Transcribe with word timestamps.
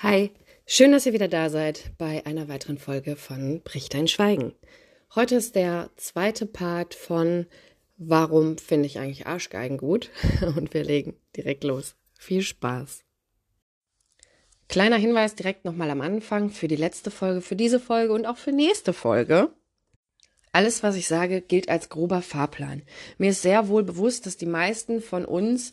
Hi, 0.00 0.30
schön, 0.66 0.92
dass 0.92 1.06
ihr 1.06 1.14
wieder 1.14 1.26
da 1.26 1.48
seid 1.48 1.92
bei 1.96 2.26
einer 2.26 2.48
weiteren 2.48 2.76
Folge 2.76 3.16
von 3.16 3.62
Brich 3.62 3.88
dein 3.88 4.08
Schweigen. 4.08 4.52
Heute 5.14 5.36
ist 5.36 5.54
der 5.54 5.88
zweite 5.96 6.44
Part 6.44 6.92
von 6.92 7.46
Warum 7.96 8.58
finde 8.58 8.84
ich 8.84 8.98
eigentlich 8.98 9.26
Arschgeigen 9.26 9.78
gut? 9.78 10.10
Und 10.54 10.74
wir 10.74 10.84
legen 10.84 11.16
direkt 11.34 11.64
los. 11.64 11.96
Viel 12.12 12.42
Spaß. 12.42 13.04
Kleiner 14.68 14.98
Hinweis 14.98 15.34
direkt 15.34 15.64
nochmal 15.64 15.88
am 15.88 16.02
Anfang 16.02 16.50
für 16.50 16.68
die 16.68 16.76
letzte 16.76 17.10
Folge, 17.10 17.40
für 17.40 17.56
diese 17.56 17.80
Folge 17.80 18.12
und 18.12 18.26
auch 18.26 18.36
für 18.36 18.52
nächste 18.52 18.92
Folge. 18.92 19.50
Alles, 20.52 20.82
was 20.82 20.96
ich 20.96 21.08
sage, 21.08 21.40
gilt 21.40 21.70
als 21.70 21.88
grober 21.88 22.20
Fahrplan. 22.20 22.82
Mir 23.16 23.30
ist 23.30 23.40
sehr 23.40 23.68
wohl 23.68 23.82
bewusst, 23.82 24.26
dass 24.26 24.36
die 24.36 24.44
meisten 24.44 25.00
von 25.00 25.24
uns 25.24 25.72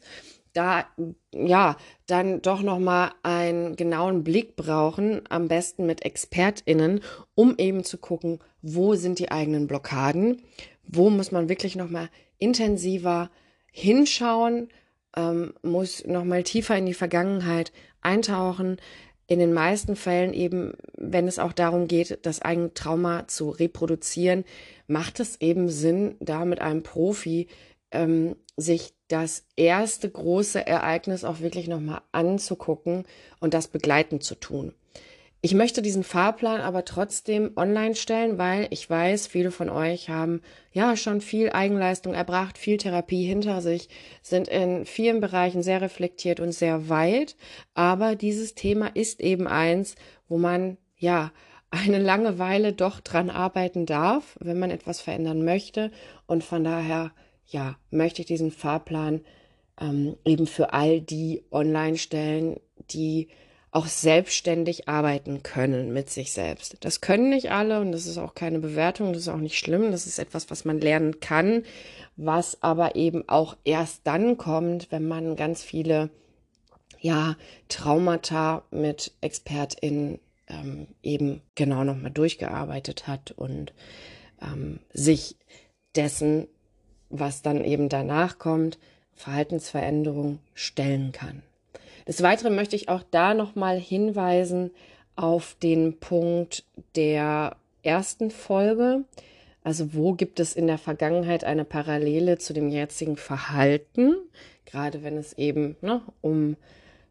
da 0.53 0.85
ja 1.33 1.77
dann 2.07 2.41
doch 2.41 2.61
noch 2.61 2.79
mal 2.79 3.11
einen 3.23 3.75
genauen 3.75 4.23
Blick 4.23 4.55
brauchen, 4.55 5.21
am 5.29 5.47
besten 5.47 5.85
mit 5.85 6.05
Expertinnen, 6.05 7.01
um 7.35 7.55
eben 7.57 7.83
zu 7.83 7.97
gucken, 7.97 8.39
wo 8.61 8.95
sind 8.95 9.19
die 9.19 9.31
eigenen 9.31 9.67
Blockaden, 9.67 10.41
wo 10.83 11.09
muss 11.09 11.31
man 11.31 11.49
wirklich 11.49 11.75
noch 11.75 11.89
mal 11.89 12.09
intensiver 12.37 13.29
hinschauen, 13.71 14.69
ähm, 15.15 15.53
muss 15.63 16.05
noch 16.05 16.23
mal 16.23 16.43
tiefer 16.43 16.77
in 16.77 16.85
die 16.85 16.93
Vergangenheit 16.93 17.71
eintauchen. 18.01 18.77
In 19.25 19.39
den 19.39 19.53
meisten 19.53 19.95
Fällen 19.95 20.33
eben, 20.33 20.73
wenn 20.97 21.27
es 21.27 21.39
auch 21.39 21.53
darum 21.53 21.87
geht, 21.87 22.19
das 22.23 22.41
eigene 22.41 22.73
Trauma 22.73 23.27
zu 23.27 23.49
reproduzieren, 23.49 24.43
macht 24.87 25.19
es 25.19 25.39
eben 25.41 25.69
Sinn, 25.69 26.15
da 26.19 26.45
mit 26.45 26.61
einem 26.61 26.83
Profi 26.83 27.47
ähm, 27.91 28.35
sich 28.57 28.93
das 29.07 29.45
erste 29.55 30.09
große 30.09 30.65
Ereignis 30.65 31.23
auch 31.23 31.39
wirklich 31.39 31.67
nochmal 31.67 32.01
anzugucken 32.11 33.05
und 33.39 33.53
das 33.53 33.67
begleitend 33.67 34.23
zu 34.23 34.35
tun. 34.35 34.73
Ich 35.45 35.53
möchte 35.53 35.81
diesen 35.81 36.05
Fahrplan 36.05 36.61
aber 36.61 36.85
trotzdem 36.85 37.51
online 37.57 37.95
stellen, 37.95 38.37
weil 38.37 38.67
ich 38.69 38.89
weiß, 38.89 39.27
viele 39.27 39.51
von 39.51 39.69
euch 39.69 40.07
haben 40.07 40.41
ja 40.71 40.95
schon 40.95 41.19
viel 41.19 41.49
Eigenleistung 41.49 42.13
erbracht, 42.13 42.57
viel 42.57 42.77
Therapie 42.77 43.25
hinter 43.25 43.59
sich, 43.59 43.89
sind 44.21 44.47
in 44.47 44.85
vielen 44.85 45.19
Bereichen 45.19 45.61
sehr 45.61 45.81
reflektiert 45.81 46.39
und 46.39 46.53
sehr 46.53 46.87
weit. 46.87 47.35
Aber 47.73 48.15
dieses 48.15 48.55
Thema 48.55 48.87
ist 48.87 49.19
eben 49.19 49.45
eins, 49.45 49.95
wo 50.29 50.37
man 50.37 50.77
ja 50.95 51.33
eine 51.71 51.99
lange 51.99 52.39
Weile 52.39 52.71
doch 52.71 53.01
dran 53.01 53.29
arbeiten 53.29 53.85
darf, 53.85 54.37
wenn 54.39 54.59
man 54.59 54.71
etwas 54.71 55.01
verändern 55.01 55.43
möchte. 55.43 55.91
Und 56.25 56.45
von 56.45 56.63
daher 56.63 57.11
ja, 57.47 57.77
möchte 57.91 58.21
ich 58.21 58.27
diesen 58.27 58.51
Fahrplan 58.51 59.21
ähm, 59.79 60.15
eben 60.25 60.47
für 60.47 60.73
all 60.73 61.01
die 61.01 61.43
online 61.51 61.97
stellen, 61.97 62.59
die 62.91 63.27
auch 63.71 63.87
selbstständig 63.87 64.87
arbeiten 64.87 65.41
können 65.41 65.93
mit 65.93 66.09
sich 66.09 66.31
selbst. 66.31 66.77
Das 66.81 67.01
können 67.01 67.29
nicht 67.29 67.51
alle 67.51 67.81
und 67.81 67.91
das 67.91 68.05
ist 68.05 68.19
auch 68.19 68.35
keine 68.35 68.59
Bewertung, 68.59 69.13
das 69.13 69.23
ist 69.23 69.29
auch 69.29 69.37
nicht 69.37 69.57
schlimm, 69.57 69.91
das 69.91 70.05
ist 70.05 70.19
etwas, 70.19 70.51
was 70.51 70.63
man 70.63 70.79
lernen 70.79 71.19
kann, 71.19 71.63
was 72.15 72.61
aber 72.61 72.95
eben 72.95 73.27
auch 73.27 73.57
erst 73.63 74.01
dann 74.03 74.37
kommt, 74.37 74.91
wenn 74.91 75.07
man 75.07 75.35
ganz 75.35 75.63
viele 75.63 76.11
ja, 76.99 77.35
Traumata 77.67 78.63
mit 78.69 79.11
ExpertInnen 79.21 80.19
ähm, 80.47 80.87
eben 81.01 81.41
genau 81.55 81.83
nochmal 81.83 82.11
durchgearbeitet 82.11 83.07
hat 83.07 83.31
und 83.31 83.73
ähm, 84.39 84.79
sich 84.93 85.35
dessen 85.95 86.47
was 87.13 87.41
dann 87.41 87.63
eben 87.63 87.89
danach 87.89 88.39
kommt, 88.39 88.77
Verhaltensveränderung 89.13 90.39
stellen 90.55 91.11
kann. 91.11 91.43
Des 92.07 92.21
Weiteren 92.21 92.55
möchte 92.55 92.75
ich 92.75 92.89
auch 92.89 93.03
da 93.11 93.33
nochmal 93.33 93.79
hinweisen 93.79 94.71
auf 95.15 95.55
den 95.61 95.99
Punkt 95.99 96.65
der 96.95 97.55
ersten 97.83 98.31
Folge. 98.31 99.03
Also 99.63 99.93
wo 99.93 100.13
gibt 100.13 100.39
es 100.39 100.55
in 100.55 100.67
der 100.67 100.77
Vergangenheit 100.77 101.43
eine 101.43 101.63
Parallele 101.63 102.37
zu 102.37 102.53
dem 102.53 102.69
jetzigen 102.69 103.15
Verhalten, 103.15 104.15
gerade 104.65 105.03
wenn 105.03 105.15
es 105.15 105.33
eben 105.33 105.77
ne, 105.81 106.01
um 106.21 106.57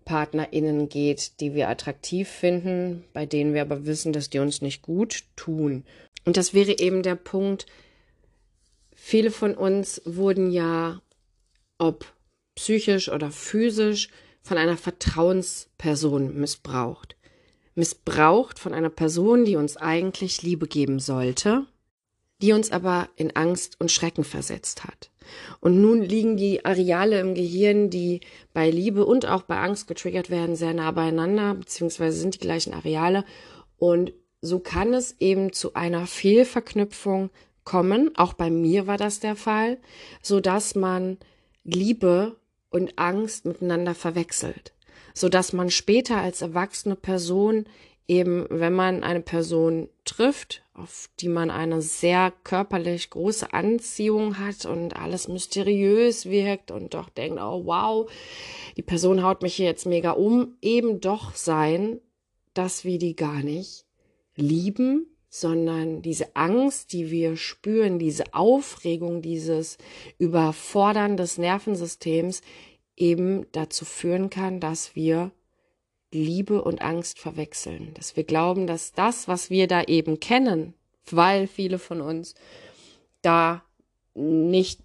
PartnerInnen 0.05 0.89
geht, 0.89 1.41
die 1.41 1.55
wir 1.55 1.69
attraktiv 1.69 2.29
finden, 2.29 3.05
bei 3.13 3.25
denen 3.25 3.55
wir 3.55 3.63
aber 3.63 3.87
wissen, 3.87 4.13
dass 4.13 4.29
die 4.29 4.41
uns 4.41 4.61
nicht 4.61 4.83
gut 4.83 5.23
tun. 5.37 5.85
Und 6.25 6.37
das 6.37 6.53
wäre 6.53 6.79
eben 6.79 7.03
der 7.03 7.15
Punkt, 7.15 7.67
Viele 9.05 9.33
von 9.33 9.57
uns 9.57 10.01
wurden 10.05 10.53
ja, 10.53 11.03
ob 11.77 12.07
psychisch 12.55 13.11
oder 13.11 13.33
physisch, 13.33 14.09
von 14.43 14.59
einer 14.59 14.77
Vertrauensperson 14.77 16.37
missbraucht. 16.37 17.17
Missbraucht 17.75 18.61
von 18.61 18.73
einer 18.73 18.91
Person, 18.91 19.45
die 19.45 19.57
uns 19.57 19.77
eigentlich 19.77 20.43
Liebe 20.43 20.69
geben 20.69 21.01
sollte, 21.01 21.67
die 22.41 22.53
uns 22.53 22.71
aber 22.71 23.09
in 23.17 23.35
Angst 23.35 23.77
und 23.81 23.91
Schrecken 23.91 24.23
versetzt 24.23 24.85
hat. 24.85 25.11
Und 25.59 25.81
nun 25.81 26.01
liegen 26.01 26.37
die 26.37 26.65
Areale 26.65 27.19
im 27.19 27.35
Gehirn, 27.35 27.91
die 27.91 28.21
bei 28.55 28.71
Liebe 28.71 29.05
und 29.05 29.27
auch 29.27 29.43
bei 29.43 29.59
Angst 29.59 29.89
getriggert 29.89 30.31
werden, 30.31 30.55
sehr 30.55 30.75
nah 30.75 30.93
beieinander, 30.93 31.55
beziehungsweise 31.57 32.17
sind 32.17 32.37
die 32.37 32.47
gleichen 32.47 32.73
Areale. 32.73 33.25
Und 33.79 34.13
so 34.41 34.61
kann 34.61 34.95
es 34.95 35.17
eben 35.19 35.53
zu 35.53 35.75
einer 35.75 36.07
Fehlverknüpfung 36.07 37.31
kommen, 37.65 38.11
auch 38.17 38.33
bei 38.33 38.51
mir 38.51 38.87
war 38.87 38.99
das 38.99 39.21
der 39.21 39.37
Fall, 39.37 39.79
so 40.21 40.41
dass 40.41 40.75
man 40.75 41.19
Liebe 41.65 42.37
und 42.71 42.99
Angst 42.99 43.45
miteinander 43.45 43.95
verwechselt, 43.95 44.73
so 45.15 45.29
dass 45.29 45.53
man 45.53 45.71
später 45.71 46.17
als 46.17 46.43
erwachsene 46.43 46.97
Person 46.97 47.67
eben, 48.09 48.47
wenn 48.51 48.75
man 48.75 49.05
eine 49.05 49.21
Person 49.21 49.89
trifft, 50.05 50.63
auf 50.75 51.09
die 51.21 51.29
man 51.29 51.51
eine 51.51 51.83
sehr 51.83 52.33
körperlich 52.45 53.11
große 53.11 53.53
Anziehung 53.53 54.39
hat 54.39 54.67
und 54.67 54.97
alles 54.97 55.29
mysteriös 55.29 56.27
wirkt 56.27 56.71
und 56.71 56.95
doch 56.95 57.09
denkt, 57.09 57.39
oh 57.41 57.65
wow, 57.65 58.11
die 58.77 58.83
Person 58.83 59.23
haut 59.23 59.43
mich 59.43 59.55
hier 59.55 59.67
jetzt 59.67 59.87
mega 59.87 60.13
um, 60.13 60.57
eben 60.61 61.01
doch 61.01 61.35
sein, 61.35 62.01
dass 62.55 62.85
wir 62.85 62.99
die 62.99 63.17
gar 63.17 63.43
nicht 63.43 63.85
lieben 64.35 65.12
sondern 65.35 66.03
diese 66.03 66.37
Angst, 66.37 66.93
die 66.93 67.11
wir 67.11 67.39
spüren, 67.39 67.99
diese 67.99 68.35
Aufregung, 68.35 69.23
dieses 69.23 69.79
Überfordern 70.19 71.17
des 71.17 71.39
Nervensystems 71.39 72.43
eben 72.99 73.47
dazu 73.53 73.87
führen 73.87 74.29
kann, 74.29 74.61
dass 74.61 74.95
wir 74.95 75.31
Liebe 76.13 76.63
und 76.63 76.83
Angst 76.83 77.19
verwechseln, 77.19 77.95
dass 77.95 78.15
wir 78.15 78.25
glauben, 78.25 78.67
dass 78.67 78.93
das, 78.93 79.27
was 79.27 79.49
wir 79.49 79.69
da 79.69 79.85
eben 79.85 80.21
kennen, 80.21 80.75
weil 81.11 81.47
viele 81.47 81.79
von 81.79 82.03
uns 82.03 82.35
da 83.23 83.63
nicht 84.15 84.81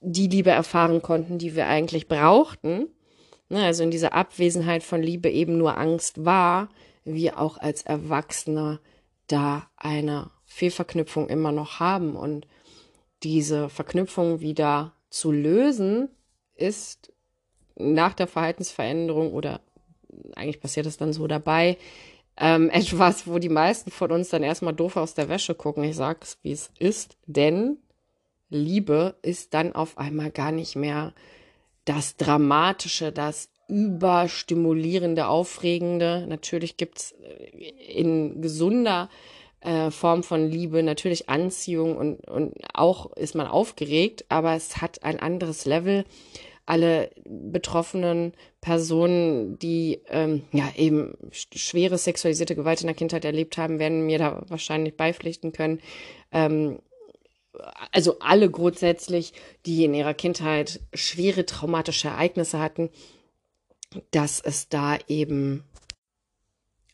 die 0.00 0.28
Liebe 0.28 0.50
erfahren 0.50 1.02
konnten, 1.02 1.38
die 1.38 1.56
wir 1.56 1.66
eigentlich 1.66 2.06
brauchten, 2.06 2.86
ne, 3.48 3.64
also 3.64 3.82
in 3.82 3.90
dieser 3.90 4.12
Abwesenheit 4.12 4.84
von 4.84 5.02
Liebe 5.02 5.28
eben 5.28 5.58
nur 5.58 5.76
Angst 5.76 6.24
war, 6.24 6.68
wir 7.04 7.40
auch 7.40 7.58
als 7.58 7.82
Erwachsene 7.82 8.78
da 9.26 9.70
eine 9.76 10.30
Fehlverknüpfung 10.44 11.28
immer 11.28 11.52
noch 11.52 11.80
haben. 11.80 12.16
Und 12.16 12.46
diese 13.22 13.68
Verknüpfung 13.68 14.40
wieder 14.40 14.92
zu 15.10 15.32
lösen, 15.32 16.08
ist 16.54 17.12
nach 17.76 18.14
der 18.14 18.26
Verhaltensveränderung 18.26 19.32
oder 19.32 19.60
eigentlich 20.34 20.60
passiert 20.60 20.86
es 20.86 20.96
dann 20.96 21.12
so 21.12 21.26
dabei, 21.26 21.78
ähm, 22.36 22.70
etwas, 22.72 23.26
wo 23.26 23.38
die 23.38 23.48
meisten 23.48 23.90
von 23.90 24.12
uns 24.12 24.28
dann 24.28 24.42
erstmal 24.42 24.74
doof 24.74 24.96
aus 24.96 25.14
der 25.14 25.28
Wäsche 25.28 25.54
gucken. 25.54 25.84
Ich 25.84 25.96
sage 25.96 26.20
es, 26.22 26.38
wie 26.42 26.52
es 26.52 26.70
ist, 26.78 27.16
denn 27.26 27.78
Liebe 28.48 29.16
ist 29.22 29.54
dann 29.54 29.74
auf 29.74 29.96
einmal 29.96 30.30
gar 30.30 30.52
nicht 30.52 30.76
mehr 30.76 31.14
das 31.84 32.16
Dramatische, 32.16 33.10
das 33.12 33.48
überstimulierende, 33.72 35.28
aufregende. 35.28 36.26
Natürlich 36.28 36.76
gibt's 36.76 37.12
äh, 37.12 37.70
in 37.98 38.42
gesunder 38.42 39.08
äh, 39.60 39.90
Form 39.90 40.22
von 40.22 40.46
Liebe 40.46 40.82
natürlich 40.82 41.30
Anziehung 41.30 41.96
und, 41.96 42.28
und 42.28 42.54
auch 42.74 43.16
ist 43.16 43.34
man 43.34 43.46
aufgeregt, 43.46 44.26
aber 44.28 44.54
es 44.54 44.82
hat 44.82 45.02
ein 45.04 45.20
anderes 45.20 45.64
Level. 45.64 46.04
Alle 46.66 47.10
betroffenen 47.24 48.34
Personen, 48.60 49.58
die 49.58 50.02
ähm, 50.08 50.42
ja 50.52 50.68
eben 50.76 51.16
schwere 51.30 51.96
sexualisierte 51.96 52.54
Gewalt 52.54 52.82
in 52.82 52.88
der 52.88 52.94
Kindheit 52.94 53.24
erlebt 53.24 53.56
haben, 53.56 53.78
werden 53.78 54.04
mir 54.04 54.18
da 54.18 54.44
wahrscheinlich 54.48 54.96
beipflichten 54.98 55.52
können. 55.52 55.80
Ähm, 56.30 56.78
also 57.90 58.18
alle 58.20 58.50
grundsätzlich, 58.50 59.32
die 59.64 59.84
in 59.84 59.94
ihrer 59.94 60.14
Kindheit 60.14 60.80
schwere 60.92 61.46
traumatische 61.46 62.08
Ereignisse 62.08 62.58
hatten, 62.58 62.90
dass 64.10 64.40
es 64.40 64.68
da 64.68 64.98
eben 65.08 65.64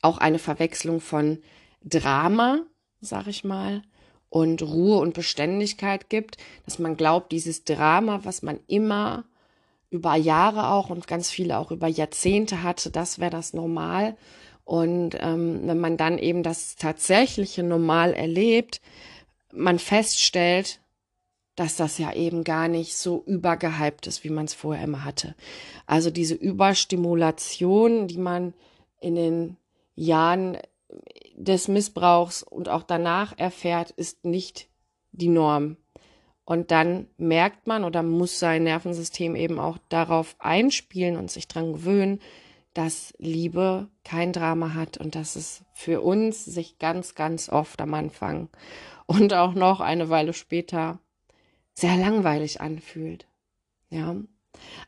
auch 0.03 0.19
eine 0.19 0.39
Verwechslung 0.39 1.01
von 1.01 1.39
Drama, 1.83 2.61
sag 3.01 3.27
ich 3.27 3.45
mal, 3.45 3.83
und 4.31 4.63
Ruhe 4.63 4.99
und 4.99 5.15
Beständigkeit 5.15 6.11
gibt, 6.11 6.37
dass 6.65 6.79
man 6.79 6.97
glaubt, 6.97 7.33
dieses 7.33 7.65
Drama, 7.65 8.21
was 8.25 8.43
man 8.43 8.61
immer 8.67 9.25
über 9.91 10.17
Jahre 10.17 10.69
auch 10.69 10.91
und 10.91 11.07
ganz 11.07 11.31
viele 11.31 11.59
auch 11.59 11.71
über 11.71 11.89
Jahrzehnte 11.89 12.63
hatte, 12.63 12.91
das 12.91 13.19
wäre 13.19 13.31
das 13.31 13.55
Normal. 13.55 14.17
Und 14.65 15.17
ähm, 15.19 15.63
wenn 15.65 15.81
man 15.81 15.97
dann 15.97 16.19
eben 16.19 16.43
das 16.43 16.77
tatsächliche 16.77 17.63
Normal 17.63 18.13
erlebt, 18.13 18.83
man 19.51 19.79
feststellt, 19.79 20.81
dass 21.59 21.75
das 21.75 21.99
ja 21.99 22.13
eben 22.13 22.45
gar 22.45 22.69
nicht 22.69 22.97
so 22.97 23.25
übergehypt 23.27 24.07
ist, 24.07 24.23
wie 24.23 24.31
man 24.31 24.45
es 24.45 24.55
vorher 24.55 24.85
immer 24.85 25.05
hatte. 25.05 25.35
Also 25.87 26.09
diese 26.11 26.37
Überstimulation, 26.37 28.07
die 28.07 28.19
man 28.19 28.55
in 29.01 29.17
den 29.17 29.57
Jahren 29.97 30.59
des 31.35 31.67
Missbrauchs 31.67 32.45
und 32.45 32.69
auch 32.69 32.85
danach 32.85 33.37
erfährt, 33.37 33.91
ist 33.91 34.25
nicht 34.25 34.69
die 35.11 35.27
Norm. 35.27 35.77
Und 36.45 36.71
dann 36.71 37.09
merkt 37.17 37.67
man 37.67 37.83
oder 37.83 38.05
muss 38.05 38.39
sein 38.39 38.63
Nervensystem 38.63 39.35
eben 39.35 39.59
auch 39.59 39.79
darauf 39.89 40.37
einspielen 40.39 41.17
und 41.17 41.29
sich 41.29 41.49
dran 41.49 41.73
gewöhnen, 41.73 42.21
dass 42.73 43.13
Liebe 43.19 43.89
kein 44.05 44.33
Drama 44.33 44.75
hat 44.75 44.97
und 44.97 45.17
dass 45.17 45.35
es 45.35 45.65
für 45.73 46.03
uns 46.03 46.45
sich 46.45 46.79
ganz, 46.79 47.17
ganz 47.17 47.49
oft 47.49 47.81
am 47.81 47.95
Anfang 47.95 48.49
und 49.07 49.35
auch 49.35 49.55
noch 49.55 49.81
eine 49.81 50.09
Weile 50.09 50.33
später 50.33 51.01
sehr 51.79 51.97
langweilig 51.97 52.61
anfühlt. 52.61 53.27
Ja. 53.91 54.17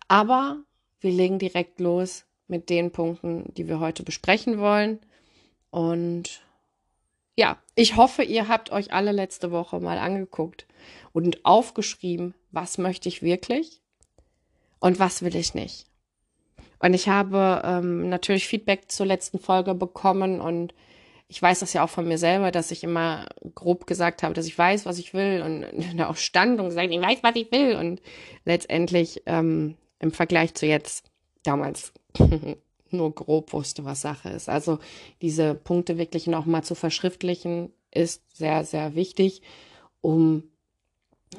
Aber 0.09 0.65
wir 1.01 1.13
legen 1.13 1.39
direkt 1.39 1.79
los 1.79 2.25
mit 2.49 2.69
den 2.69 2.91
Punkten, 2.91 3.55
die 3.55 3.69
wir 3.69 3.79
heute 3.79 4.03
besprechen 4.03 4.59
wollen. 4.59 4.99
Und 5.71 6.43
ja, 7.37 7.59
ich 7.77 7.95
hoffe, 7.95 8.25
ihr 8.25 8.49
habt 8.49 8.73
euch 8.73 8.93
alle 8.93 9.13
letzte 9.13 9.53
Woche 9.53 9.79
mal 9.79 9.99
angeguckt 9.99 10.67
und 11.13 11.45
aufgeschrieben, 11.45 12.35
was 12.51 12.77
möchte 12.77 13.09
ich 13.09 13.23
wirklich 13.23 13.81
und 14.81 14.99
was 14.99 15.23
will 15.23 15.37
ich 15.37 15.55
nicht. 15.55 15.87
Und 16.81 16.95
ich 16.95 17.09
habe 17.09 17.63
ähm, 17.65 18.09
natürlich 18.09 18.49
Feedback 18.49 18.91
zur 18.91 19.07
letzten 19.07 19.39
Folge 19.39 19.75
bekommen 19.75 20.41
und 20.41 20.75
ich 21.31 21.41
weiß 21.41 21.61
das 21.61 21.73
ja 21.73 21.85
auch 21.85 21.89
von 21.89 22.09
mir 22.09 22.19
selber, 22.19 22.51
dass 22.51 22.73
ich 22.73 22.83
immer 22.83 23.25
grob 23.55 23.87
gesagt 23.87 24.25
habe, 24.25 24.35
dass 24.35 24.47
ich 24.47 24.59
weiß, 24.59 24.85
was 24.85 24.99
ich 24.99 25.15
will 25.15 25.43
und 25.43 25.65
da 25.97 26.09
auch 26.11 26.17
stand 26.17 26.59
und 26.59 26.67
gesagt, 26.67 26.91
ich 26.91 27.01
weiß, 27.01 27.19
was 27.23 27.37
ich 27.37 27.53
will. 27.53 27.77
Und 27.77 28.03
letztendlich 28.45 29.23
ähm, 29.27 29.77
im 30.01 30.11
Vergleich 30.11 30.55
zu 30.55 30.67
jetzt 30.67 31.09
damals 31.45 31.93
nur 32.91 33.15
grob 33.15 33.53
wusste, 33.53 33.85
was 33.85 34.01
Sache 34.01 34.31
ist. 34.31 34.49
Also 34.49 34.81
diese 35.23 35.55
Punkte 35.55 35.99
wirklich 35.99 36.27
nochmal 36.27 36.65
zu 36.65 36.75
verschriftlichen, 36.75 37.73
ist 37.93 38.37
sehr, 38.37 38.65
sehr 38.65 38.97
wichtig, 38.97 39.43
um 40.01 40.43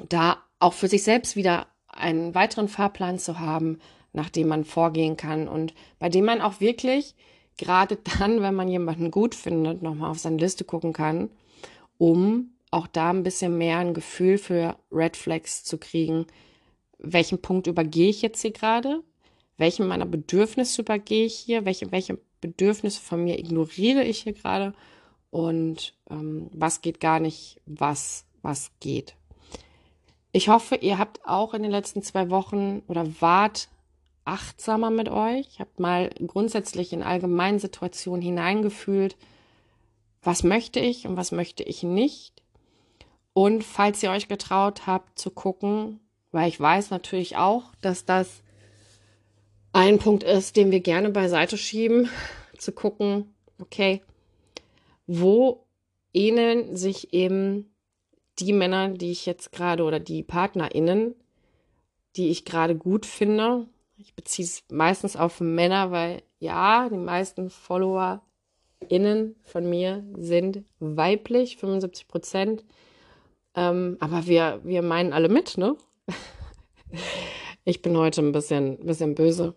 da 0.08 0.38
auch 0.58 0.72
für 0.72 0.88
sich 0.88 1.02
selbst 1.02 1.36
wieder 1.36 1.66
einen 1.88 2.34
weiteren 2.34 2.68
Fahrplan 2.68 3.18
zu 3.18 3.40
haben, 3.40 3.78
nach 4.14 4.30
dem 4.30 4.48
man 4.48 4.64
vorgehen 4.64 5.18
kann 5.18 5.48
und 5.48 5.74
bei 5.98 6.08
dem 6.08 6.24
man 6.24 6.40
auch 6.40 6.60
wirklich 6.60 7.14
gerade 7.58 7.98
dann, 8.18 8.42
wenn 8.42 8.54
man 8.54 8.68
jemanden 8.68 9.10
gut 9.10 9.34
findet, 9.34 9.82
nochmal 9.82 10.10
auf 10.10 10.18
seine 10.18 10.38
Liste 10.38 10.64
gucken 10.64 10.92
kann, 10.92 11.30
um 11.98 12.50
auch 12.70 12.86
da 12.86 13.10
ein 13.10 13.22
bisschen 13.22 13.58
mehr 13.58 13.78
ein 13.78 13.94
Gefühl 13.94 14.38
für 14.38 14.76
Red 14.90 15.16
Flags 15.16 15.62
zu 15.62 15.78
kriegen. 15.78 16.26
Welchen 16.98 17.42
Punkt 17.42 17.66
übergehe 17.66 18.08
ich 18.08 18.22
jetzt 18.22 18.40
hier 18.40 18.52
gerade? 18.52 19.02
Welchen 19.58 19.86
meiner 19.86 20.06
Bedürfnisse 20.06 20.82
übergehe 20.82 21.26
ich 21.26 21.34
hier? 21.34 21.64
Welche, 21.64 21.92
welche 21.92 22.18
Bedürfnisse 22.40 23.00
von 23.00 23.22
mir 23.22 23.38
ignoriere 23.38 24.02
ich 24.04 24.22
hier 24.22 24.32
gerade? 24.32 24.72
Und 25.30 25.94
ähm, 26.10 26.48
was 26.52 26.80
geht 26.80 27.00
gar 27.00 27.20
nicht, 27.20 27.60
was, 27.66 28.24
was 28.42 28.70
geht. 28.80 29.14
Ich 30.32 30.48
hoffe, 30.48 30.76
ihr 30.76 30.98
habt 30.98 31.24
auch 31.26 31.52
in 31.52 31.62
den 31.62 31.70
letzten 31.70 32.02
zwei 32.02 32.30
Wochen 32.30 32.82
oder 32.88 33.20
wart 33.20 33.68
achtsamer 34.24 34.90
mit 34.90 35.08
euch, 35.08 35.58
habt 35.58 35.80
mal 35.80 36.10
grundsätzlich 36.26 36.92
in 36.92 37.02
allgemeinen 37.02 37.58
Situationen 37.58 38.22
hineingefühlt, 38.22 39.16
was 40.22 40.42
möchte 40.44 40.80
ich 40.80 41.06
und 41.06 41.16
was 41.16 41.32
möchte 41.32 41.62
ich 41.62 41.82
nicht. 41.82 42.42
Und 43.32 43.64
falls 43.64 44.02
ihr 44.02 44.10
euch 44.10 44.28
getraut 44.28 44.86
habt 44.86 45.18
zu 45.18 45.30
gucken, 45.30 46.00
weil 46.30 46.48
ich 46.48 46.60
weiß 46.60 46.90
natürlich 46.90 47.36
auch, 47.36 47.74
dass 47.80 48.04
das 48.04 48.42
ein 49.72 49.98
Punkt 49.98 50.22
ist, 50.22 50.56
den 50.56 50.70
wir 50.70 50.80
gerne 50.80 51.10
beiseite 51.10 51.56
schieben, 51.56 52.08
zu 52.58 52.72
gucken, 52.72 53.34
okay, 53.58 54.02
wo 55.06 55.64
ähneln 56.12 56.76
sich 56.76 57.12
eben 57.12 57.74
die 58.38 58.52
Männer, 58.52 58.90
die 58.90 59.10
ich 59.10 59.26
jetzt 59.26 59.52
gerade 59.52 59.84
oder 59.84 60.00
die 60.00 60.22
PartnerInnen, 60.22 61.14
die 62.16 62.28
ich 62.28 62.44
gerade 62.44 62.76
gut 62.76 63.06
finde, 63.06 63.66
ich 64.02 64.14
beziehe 64.14 64.46
es 64.46 64.64
meistens 64.70 65.16
auf 65.16 65.40
Männer, 65.40 65.90
weil 65.92 66.22
ja, 66.40 66.88
die 66.88 66.96
meisten 66.96 67.50
FollowerInnen 67.50 69.36
von 69.44 69.68
mir 69.68 70.04
sind 70.16 70.64
weiblich, 70.80 71.56
75 71.56 72.08
Prozent. 72.08 72.64
Ähm, 73.54 73.96
aber 74.00 74.26
wir, 74.26 74.60
wir 74.64 74.82
meinen 74.82 75.12
alle 75.12 75.28
mit, 75.28 75.56
ne? 75.56 75.76
ich 77.64 77.80
bin 77.80 77.96
heute 77.96 78.22
ein 78.22 78.32
bisschen, 78.32 78.78
bisschen 78.78 79.14
böse. 79.14 79.54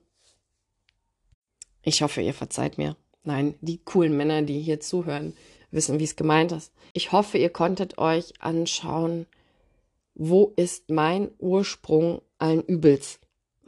Ich 1.82 2.02
hoffe, 2.02 2.22
ihr 2.22 2.34
verzeiht 2.34 2.78
mir. 2.78 2.96
Nein, 3.24 3.56
die 3.62 3.80
coolen 3.84 4.16
Männer, 4.16 4.44
die 4.44 4.62
hier 4.62 4.80
zuhören, 4.80 5.36
wissen, 5.72 6.00
wie 6.00 6.04
es 6.04 6.16
gemeint 6.16 6.52
ist. 6.52 6.72
Ich 6.94 7.12
hoffe, 7.12 7.40
ihr 7.40 7.50
konntet 7.50 7.98
euch 7.98 8.34
anschauen, 8.42 9.26
wo 10.14 10.54
ist 10.56 10.90
mein 10.90 11.32
Ursprung 11.40 12.22
allen 12.38 12.62
Übels? 12.62 13.20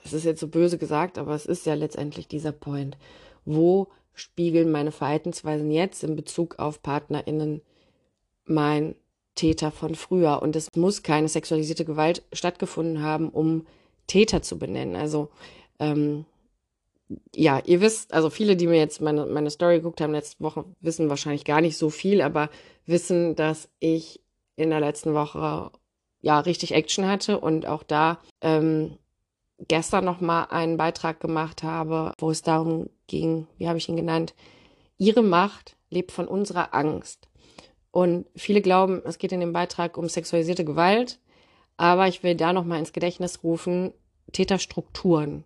Das 0.03 0.13
ist 0.13 0.25
jetzt 0.25 0.39
so 0.39 0.47
böse 0.47 0.77
gesagt, 0.77 1.17
aber 1.17 1.33
es 1.33 1.45
ist 1.45 1.65
ja 1.65 1.73
letztendlich 1.73 2.27
dieser 2.27 2.51
Point. 2.51 2.97
Wo 3.45 3.87
spiegeln 4.13 4.71
meine 4.71 4.91
Verhaltensweisen 4.91 5.71
jetzt 5.71 6.03
in 6.03 6.15
Bezug 6.15 6.59
auf 6.59 6.81
PartnerInnen 6.81 7.61
mein 8.45 8.95
Täter 9.35 9.71
von 9.71 9.95
früher? 9.95 10.41
Und 10.41 10.55
es 10.55 10.75
muss 10.75 11.03
keine 11.03 11.27
sexualisierte 11.27 11.85
Gewalt 11.85 12.23
stattgefunden 12.33 13.01
haben, 13.01 13.29
um 13.29 13.65
Täter 14.07 14.41
zu 14.41 14.57
benennen. 14.57 14.95
Also, 14.95 15.29
ähm, 15.79 16.25
ja, 17.35 17.61
ihr 17.65 17.81
wisst, 17.81 18.13
also 18.13 18.29
viele, 18.29 18.55
die 18.55 18.67
mir 18.67 18.77
jetzt 18.77 19.01
meine, 19.01 19.25
meine 19.25 19.49
Story 19.49 19.77
geguckt 19.77 20.01
haben 20.01 20.11
letzte 20.11 20.43
Woche, 20.43 20.65
wissen 20.81 21.09
wahrscheinlich 21.09 21.45
gar 21.45 21.61
nicht 21.61 21.77
so 21.77 21.89
viel, 21.89 22.21
aber 22.21 22.49
wissen, 22.85 23.35
dass 23.35 23.69
ich 23.79 24.21
in 24.55 24.71
der 24.71 24.79
letzten 24.79 25.13
Woche 25.13 25.71
ja 26.21 26.39
richtig 26.39 26.73
Action 26.73 27.07
hatte 27.07 27.39
und 27.39 27.65
auch 27.65 27.83
da 27.83 28.19
ähm, 28.41 28.97
gestern 29.59 30.05
noch 30.05 30.21
mal 30.21 30.45
einen 30.45 30.77
Beitrag 30.77 31.19
gemacht 31.19 31.63
habe, 31.63 32.13
wo 32.19 32.29
es 32.31 32.41
darum 32.41 32.89
ging, 33.07 33.47
wie 33.57 33.67
habe 33.67 33.77
ich 33.77 33.89
ihn 33.89 33.95
genannt, 33.95 34.33
ihre 34.97 35.23
Macht 35.23 35.75
lebt 35.89 36.11
von 36.11 36.27
unserer 36.27 36.73
Angst. 36.73 37.27
Und 37.91 38.27
viele 38.35 38.61
glauben, 38.61 39.01
es 39.05 39.17
geht 39.17 39.31
in 39.31 39.39
dem 39.39 39.53
Beitrag 39.53 39.97
um 39.97 40.09
sexualisierte 40.09 40.65
Gewalt, 40.65 41.19
aber 41.77 42.07
ich 42.07 42.23
will 42.23 42.35
da 42.35 42.53
noch 42.53 42.65
mal 42.65 42.79
ins 42.79 42.93
Gedächtnis 42.93 43.43
rufen, 43.43 43.93
Täterstrukturen 44.31 45.43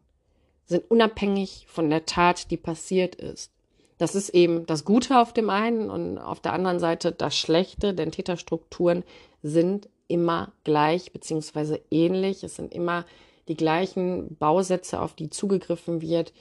sind 0.71 0.89
unabhängig 0.89 1.67
von 1.69 1.89
der 1.89 2.05
Tat, 2.05 2.49
die 2.49 2.57
passiert 2.57 3.15
ist. 3.15 3.51
Das 3.97 4.15
ist 4.15 4.29
eben 4.29 4.65
das 4.65 4.83
Gute 4.83 5.19
auf 5.19 5.31
dem 5.31 5.51
einen 5.51 5.91
und 5.91 6.17
auf 6.17 6.39
der 6.39 6.53
anderen 6.53 6.79
Seite 6.79 7.11
das 7.11 7.37
Schlechte, 7.37 7.93
denn 7.93 8.11
Täterstrukturen 8.11 9.03
sind 9.43 9.89
immer 10.07 10.51
gleich 10.63 11.11
beziehungsweise 11.11 11.79
ähnlich. 11.91 12.43
Es 12.43 12.55
sind 12.55 12.73
immer 12.73 13.05
die 13.51 13.57
gleichen 13.57 14.37
Bausätze, 14.37 15.01
auf 15.01 15.13
die 15.13 15.29
zugegriffen 15.29 16.01
wird, 16.01 16.31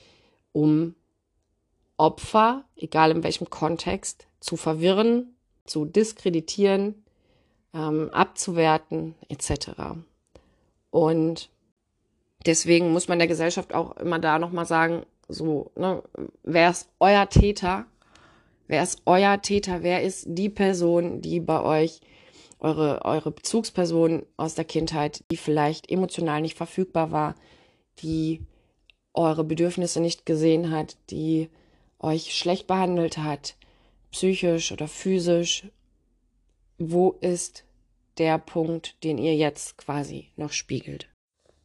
um 0.52 0.94
Opfer, 1.96 2.64
egal 2.76 3.10
in 3.10 3.24
welchem 3.24 3.50
Kontext, 3.50 4.28
zu 4.38 4.56
verwirren, 4.56 5.34
zu 5.64 5.84
diskreditieren, 5.84 7.04
ähm, 7.74 8.10
abzuwerten 8.10 9.16
etc. 9.28 9.70
Und 10.90 11.50
deswegen 12.46 12.92
muss 12.92 13.08
man 13.08 13.18
der 13.18 13.28
Gesellschaft 13.28 13.74
auch 13.74 13.96
immer 13.96 14.20
da 14.20 14.38
nochmal 14.38 14.66
sagen, 14.66 15.02
so, 15.26 15.72
ne, 15.74 16.04
wer 16.44 16.70
ist 16.70 16.88
euer 17.00 17.28
Täter? 17.28 17.86
Wer 18.68 18.84
ist 18.84 19.02
euer 19.04 19.42
Täter? 19.42 19.82
Wer 19.82 20.04
ist 20.04 20.26
die 20.28 20.48
Person, 20.48 21.22
die 21.22 21.40
bei 21.40 21.60
euch 21.60 22.00
eure, 22.60 23.04
eure 23.04 23.30
Bezugsperson 23.30 24.26
aus 24.36 24.54
der 24.54 24.64
Kindheit, 24.64 25.24
die 25.30 25.36
vielleicht 25.36 25.90
emotional 25.90 26.40
nicht 26.40 26.56
verfügbar 26.56 27.10
war, 27.10 27.34
die 28.00 28.46
eure 29.12 29.44
Bedürfnisse 29.44 30.00
nicht 30.00 30.26
gesehen 30.26 30.70
hat, 30.70 30.96
die 31.10 31.50
euch 31.98 32.34
schlecht 32.34 32.66
behandelt 32.66 33.18
hat, 33.18 33.56
psychisch 34.10 34.72
oder 34.72 34.88
physisch. 34.88 35.66
Wo 36.78 37.12
ist 37.20 37.64
der 38.18 38.38
Punkt, 38.38 39.02
den 39.04 39.18
ihr 39.18 39.34
jetzt 39.34 39.76
quasi 39.76 40.28
noch 40.36 40.52
spiegelt? 40.52 41.08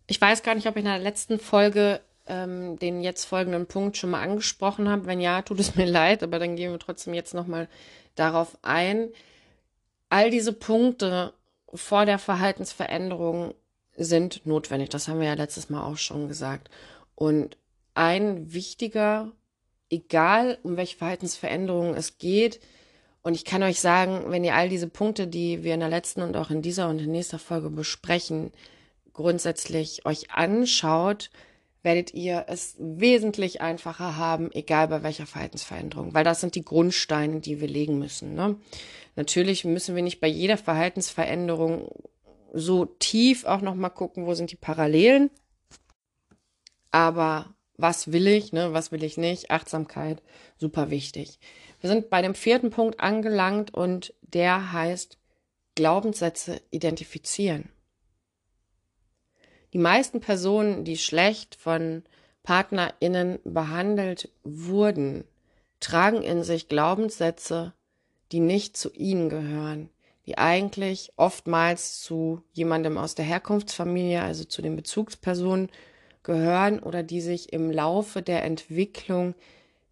Ich 0.07 0.19
weiß 0.19 0.43
gar 0.43 0.55
nicht, 0.55 0.67
ob 0.67 0.75
ich 0.75 0.83
in 0.83 0.89
der 0.89 0.99
letzten 0.99 1.39
Folge 1.39 2.01
ähm, 2.27 2.77
den 2.79 3.01
jetzt 3.01 3.25
folgenden 3.25 3.65
Punkt 3.65 3.97
schon 3.97 4.11
mal 4.11 4.21
angesprochen 4.21 4.89
habe. 4.89 5.05
Wenn 5.05 5.21
ja, 5.21 5.41
tut 5.41 5.59
es 5.59 5.75
mir 5.75 5.85
leid, 5.89 6.23
aber 6.23 6.39
dann 6.39 6.55
gehen 6.55 6.71
wir 6.71 6.79
trotzdem 6.79 7.13
jetzt 7.13 7.33
nochmal 7.33 7.67
darauf 8.15 8.57
ein 8.61 9.09
all 10.09 10.29
diese 10.29 10.53
Punkte 10.53 11.33
vor 11.73 12.05
der 12.05 12.19
Verhaltensveränderung 12.19 13.53
sind 13.97 14.45
notwendig. 14.45 14.89
Das 14.89 15.07
haben 15.07 15.19
wir 15.19 15.27
ja 15.27 15.33
letztes 15.33 15.69
Mal 15.69 15.83
auch 15.83 15.97
schon 15.97 16.27
gesagt. 16.27 16.69
Und 17.15 17.57
ein 17.93 18.53
wichtiger 18.53 19.31
egal 19.89 20.57
um 20.63 20.77
welche 20.77 20.97
Verhaltensveränderungen 20.97 21.95
es 21.95 22.17
geht. 22.17 22.59
Und 23.21 23.33
ich 23.33 23.45
kann 23.45 23.63
euch 23.63 23.79
sagen, 23.79 24.25
wenn 24.31 24.43
ihr 24.43 24.55
all 24.55 24.69
diese 24.69 24.87
Punkte, 24.87 25.27
die 25.27 25.63
wir 25.63 25.73
in 25.73 25.79
der 25.79 25.89
letzten 25.89 26.21
und 26.21 26.37
auch 26.37 26.51
in 26.51 26.61
dieser 26.61 26.89
und 26.89 26.99
in 26.99 27.11
nächster 27.11 27.39
Folge 27.39 27.69
besprechen, 27.69 28.51
grundsätzlich 29.13 30.05
euch 30.05 30.31
anschaut, 30.31 31.31
werdet 31.85 32.13
ihr 32.13 32.45
es 32.49 32.75
wesentlich 32.79 33.61
einfacher 33.61 34.17
haben, 34.17 34.51
egal 34.51 34.89
bei 34.89 35.03
welcher 35.03 35.25
Verhaltensveränderung, 35.27 36.13
weil 36.13 36.23
das 36.25 36.41
sind 36.41 36.55
die 36.55 36.65
Grundsteine, 36.65 37.39
die 37.39 37.61
wir 37.61 37.67
legen 37.67 37.99
müssen. 37.99 38.33
Ne? 38.33 38.57
Natürlich 39.15 39.63
müssen 39.63 39.95
wir 39.95 40.03
nicht 40.03 40.19
bei 40.19 40.27
jeder 40.27 40.57
Verhaltensveränderung 40.57 41.89
so 42.51 42.85
tief 42.85 43.45
auch 43.45 43.61
noch 43.61 43.75
mal 43.75 43.89
gucken, 43.89 44.25
wo 44.25 44.33
sind 44.33 44.51
die 44.51 44.57
Parallelen. 44.57 45.29
Aber 46.91 47.53
was 47.77 48.11
will 48.11 48.27
ich, 48.27 48.51
ne, 48.51 48.73
was 48.73 48.91
will 48.91 49.03
ich 49.03 49.17
nicht? 49.17 49.51
Achtsamkeit, 49.51 50.21
super 50.57 50.89
wichtig. 50.89 51.39
Wir 51.81 51.89
sind 51.89 52.09
bei 52.09 52.21
dem 52.21 52.33
vierten 52.33 52.71
Punkt 52.71 52.99
angelangt 52.99 53.73
und 53.73 54.13
der 54.21 54.71
heißt 54.71 55.19
Glaubenssätze 55.75 56.61
identifizieren. 56.71 57.69
Die 59.75 59.81
meisten 59.81 60.21
Personen, 60.21 60.85
die 60.85 60.95
schlecht 60.95 61.55
von 61.55 62.03
PartnerInnen 62.43 63.39
behandelt 63.43 64.29
wurden, 64.45 65.25
tragen 65.81 66.21
in 66.23 66.43
sich 66.43 66.69
Glaubenssätze, 66.69 67.73
die 68.31 68.39
nicht 68.39 68.77
zu 68.77 68.93
ihnen 68.93 69.27
gehören, 69.27 69.89
die 70.27 70.37
eigentlich 70.37 71.11
oftmals 71.17 71.99
zu 71.99 72.41
jemandem 72.53 72.97
aus 72.97 73.15
der 73.15 73.25
Herkunftsfamilie, 73.25 74.21
also 74.21 74.45
zu 74.45 74.61
den 74.61 74.77
Bezugspersonen 74.77 75.69
gehören 76.23 76.79
oder 76.79 77.03
die 77.03 77.19
sich 77.19 77.51
im 77.51 77.69
Laufe 77.69 78.21
der 78.21 78.45
Entwicklung 78.45 79.35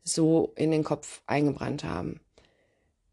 so 0.01 0.53
in 0.55 0.71
den 0.71 0.85
Kopf 0.85 1.21
eingebrannt 1.27 1.83
haben. 1.83 2.21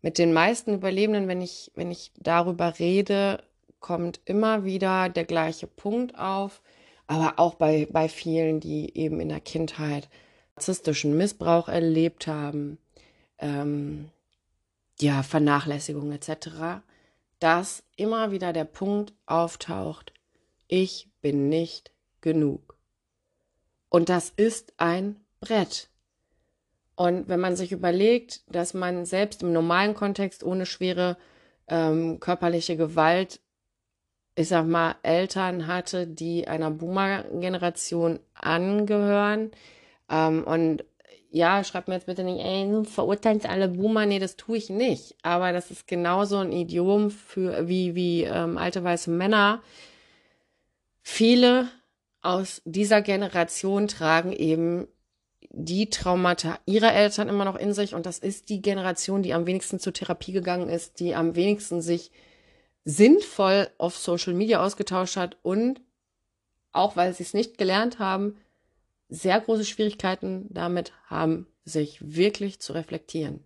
Mit 0.03 0.19
den 0.19 0.33
meisten 0.33 0.75
Überlebenden, 0.75 1.27
wenn 1.27 1.43
ich, 1.43 1.73
wenn 1.75 1.91
ich 1.91 2.13
darüber 2.21 2.79
rede, 2.79 3.43
kommt 3.81 4.21
immer 4.25 4.65
wieder 4.65 5.09
der 5.09 5.25
gleiche 5.25 5.67
Punkt 5.67 6.19
auf, 6.19 6.63
aber 7.07 7.39
auch 7.39 7.55
bei, 7.55 7.89
bei 7.91 8.09
vielen, 8.09 8.61
die 8.61 8.97
eben 8.97 9.21
in 9.21 9.31
der 9.31 9.41
Kindheit 9.41 10.09
narzisstischen 10.55 11.17
Missbrauch 11.17 11.69
erlebt 11.69 12.27
haben, 12.27 12.79
ähm, 13.39 14.11
ja, 15.01 15.23
Vernachlässigung 15.23 16.13
etc., 16.13 16.83
dass 17.39 17.83
immer 17.97 18.31
wieder 18.31 18.53
der 18.53 18.67
Punkt 18.67 19.15
auftaucht, 19.25 20.13
ich 20.69 21.09
bin 21.23 21.49
nicht 21.49 21.91
genug. 22.21 22.77
Und 23.89 24.09
das 24.09 24.31
ist 24.31 24.75
ein 24.77 25.17
Brett. 25.41 25.89
Und 26.95 27.29
wenn 27.29 27.41
man 27.41 27.57
sich 27.57 27.73
überlegt, 27.73 28.43
dass 28.55 28.75
man 28.75 29.07
selbst 29.07 29.43
im 29.43 29.53
normalen 29.55 29.95
Kontext 29.95 30.45
ohne 30.45 30.67
schwere 30.67 31.17
ähm, 31.67 32.21
körperliche 32.21 32.77
Gewalt 32.77 33.41
ich 34.35 34.49
sag 34.49 34.67
mal, 34.67 34.97
Eltern 35.03 35.67
hatte, 35.67 36.07
die 36.07 36.49
einer 36.49 36.71
Boomer-Generation 36.71 38.21
angehören. 38.35 39.51
Ähm, 40.09 40.45
und 40.45 40.85
ja, 41.31 41.63
schreibt 41.63 41.89
mir 41.89 41.95
jetzt 41.95 42.07
bitte 42.07 42.25
nicht, 42.25 42.45
ey, 42.45 42.69
du 42.69 42.85
verurteilst 42.85 43.47
alle 43.47 43.69
Boomer. 43.69 44.07
Nee, 44.07 44.19
das 44.19 44.37
tue 44.37 44.57
ich 44.57 44.69
nicht. 44.69 45.15
Aber 45.23 45.53
das 45.53 45.71
ist 45.71 45.87
genauso 45.87 46.39
ein 46.39 46.53
Idiom 46.53 47.11
für, 47.11 47.69
wie, 47.69 47.95
wie 47.95 48.25
ähm, 48.25 48.59
alte 48.59 48.83
weiße 48.83 49.11
Männer. 49.11 49.63
Viele 51.03 51.69
aus 52.23 52.63
dieser 52.65 53.01
Generation 53.03 53.89
tragen 53.89 54.33
eben 54.33 54.89
die 55.53 55.91
Traumata 55.91 56.59
ihrer 56.67 56.93
Eltern 56.93 57.29
immer 57.29 57.45
noch 57.45 57.57
in 57.57 57.73
sich. 57.73 57.95
Und 57.95 58.07
das 58.07 58.19
ist 58.19 58.49
die 58.49 58.61
Generation, 58.63 59.23
die 59.23 59.35
am 59.35 59.47
wenigsten 59.47 59.79
zur 59.79 59.93
Therapie 59.93 60.33
gegangen 60.33 60.69
ist, 60.69 61.01
die 61.01 61.15
am 61.15 61.35
wenigsten 61.37 61.81
sich 61.81 62.11
sinnvoll 62.85 63.69
auf 63.79 63.97
Social 63.97 64.35
Media 64.35 64.65
ausgetauscht 64.65 65.17
hat 65.17 65.37
und 65.43 65.81
auch 66.73 66.97
weil 66.97 67.13
sie 67.15 67.23
es 67.23 67.35
nicht 67.35 67.59
gelernt 67.59 67.99
haben, 67.99 68.37
sehr 69.09 69.41
große 69.41 69.65
Schwierigkeiten 69.65 70.47
damit 70.51 70.93
haben, 71.07 71.47
sich 71.65 71.99
wirklich 72.01 72.61
zu 72.61 72.73
reflektieren. 72.73 73.41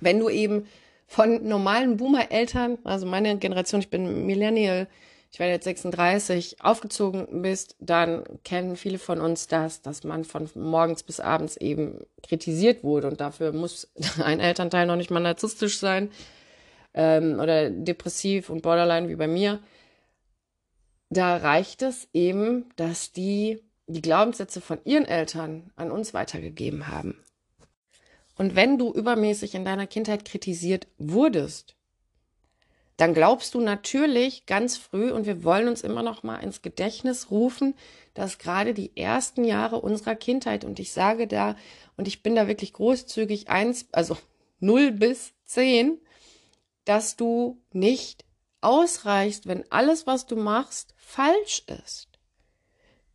Wenn 0.00 0.18
du 0.18 0.28
eben 0.28 0.66
von 1.06 1.46
normalen 1.46 1.96
Boomer-Eltern, 1.96 2.78
also 2.84 3.06
meine 3.06 3.38
Generation, 3.38 3.80
ich 3.80 3.90
bin 3.90 4.26
Millennial, 4.26 4.88
ich 5.30 5.38
werde 5.38 5.52
jetzt 5.52 5.64
36, 5.64 6.62
aufgezogen 6.62 7.42
bist, 7.42 7.76
dann 7.80 8.24
kennen 8.44 8.76
viele 8.76 8.98
von 8.98 9.20
uns 9.20 9.46
das, 9.46 9.80
dass 9.80 10.04
man 10.04 10.24
von 10.24 10.50
morgens 10.54 11.02
bis 11.02 11.20
abends 11.20 11.56
eben 11.56 12.04
kritisiert 12.22 12.82
wurde 12.82 13.08
und 13.08 13.20
dafür 13.20 13.52
muss 13.52 13.90
ein 14.22 14.40
Elternteil 14.40 14.86
noch 14.86 14.96
nicht 14.96 15.10
mal 15.10 15.20
narzisstisch 15.20 15.78
sein 15.78 16.10
ähm, 16.94 17.38
oder 17.40 17.70
depressiv 17.70 18.50
und 18.50 18.62
borderline 18.62 19.08
wie 19.08 19.16
bei 19.16 19.26
mir, 19.26 19.60
da 21.10 21.36
reicht 21.36 21.82
es 21.82 22.08
eben, 22.12 22.66
dass 22.76 23.12
die 23.12 23.60
die 23.86 24.02
Glaubenssätze 24.02 24.60
von 24.60 24.78
ihren 24.84 25.04
Eltern 25.04 25.70
an 25.76 25.90
uns 25.90 26.14
weitergegeben 26.14 26.88
haben. 26.88 27.18
Und 28.36 28.56
wenn 28.56 28.78
du 28.78 28.92
übermäßig 28.92 29.54
in 29.54 29.64
deiner 29.64 29.86
Kindheit 29.86 30.24
kritisiert 30.24 30.86
wurdest, 30.98 31.76
dann 32.96 33.14
glaubst 33.14 33.54
du 33.54 33.60
natürlich 33.60 34.46
ganz 34.46 34.76
früh, 34.76 35.10
und 35.10 35.26
wir 35.26 35.44
wollen 35.44 35.68
uns 35.68 35.82
immer 35.82 36.02
noch 36.02 36.22
mal 36.22 36.38
ins 36.38 36.62
Gedächtnis 36.62 37.30
rufen, 37.30 37.74
dass 38.14 38.38
gerade 38.38 38.74
die 38.74 38.96
ersten 38.96 39.44
Jahre 39.44 39.80
unserer 39.80 40.14
Kindheit, 40.14 40.64
und 40.64 40.78
ich 40.78 40.92
sage 40.92 41.26
da, 41.26 41.56
und 41.96 42.06
ich 42.06 42.22
bin 42.22 42.34
da 42.34 42.46
wirklich 42.48 42.72
großzügig, 42.72 43.48
eins, 43.48 43.86
also 43.92 44.16
null 44.60 44.92
bis 44.92 45.32
zehn, 45.44 45.98
dass 46.84 47.16
du 47.16 47.60
nicht 47.72 48.24
ausreichst, 48.60 49.46
wenn 49.46 49.70
alles, 49.70 50.06
was 50.06 50.26
du 50.26 50.36
machst, 50.36 50.94
falsch 50.96 51.64
ist. 51.84 52.08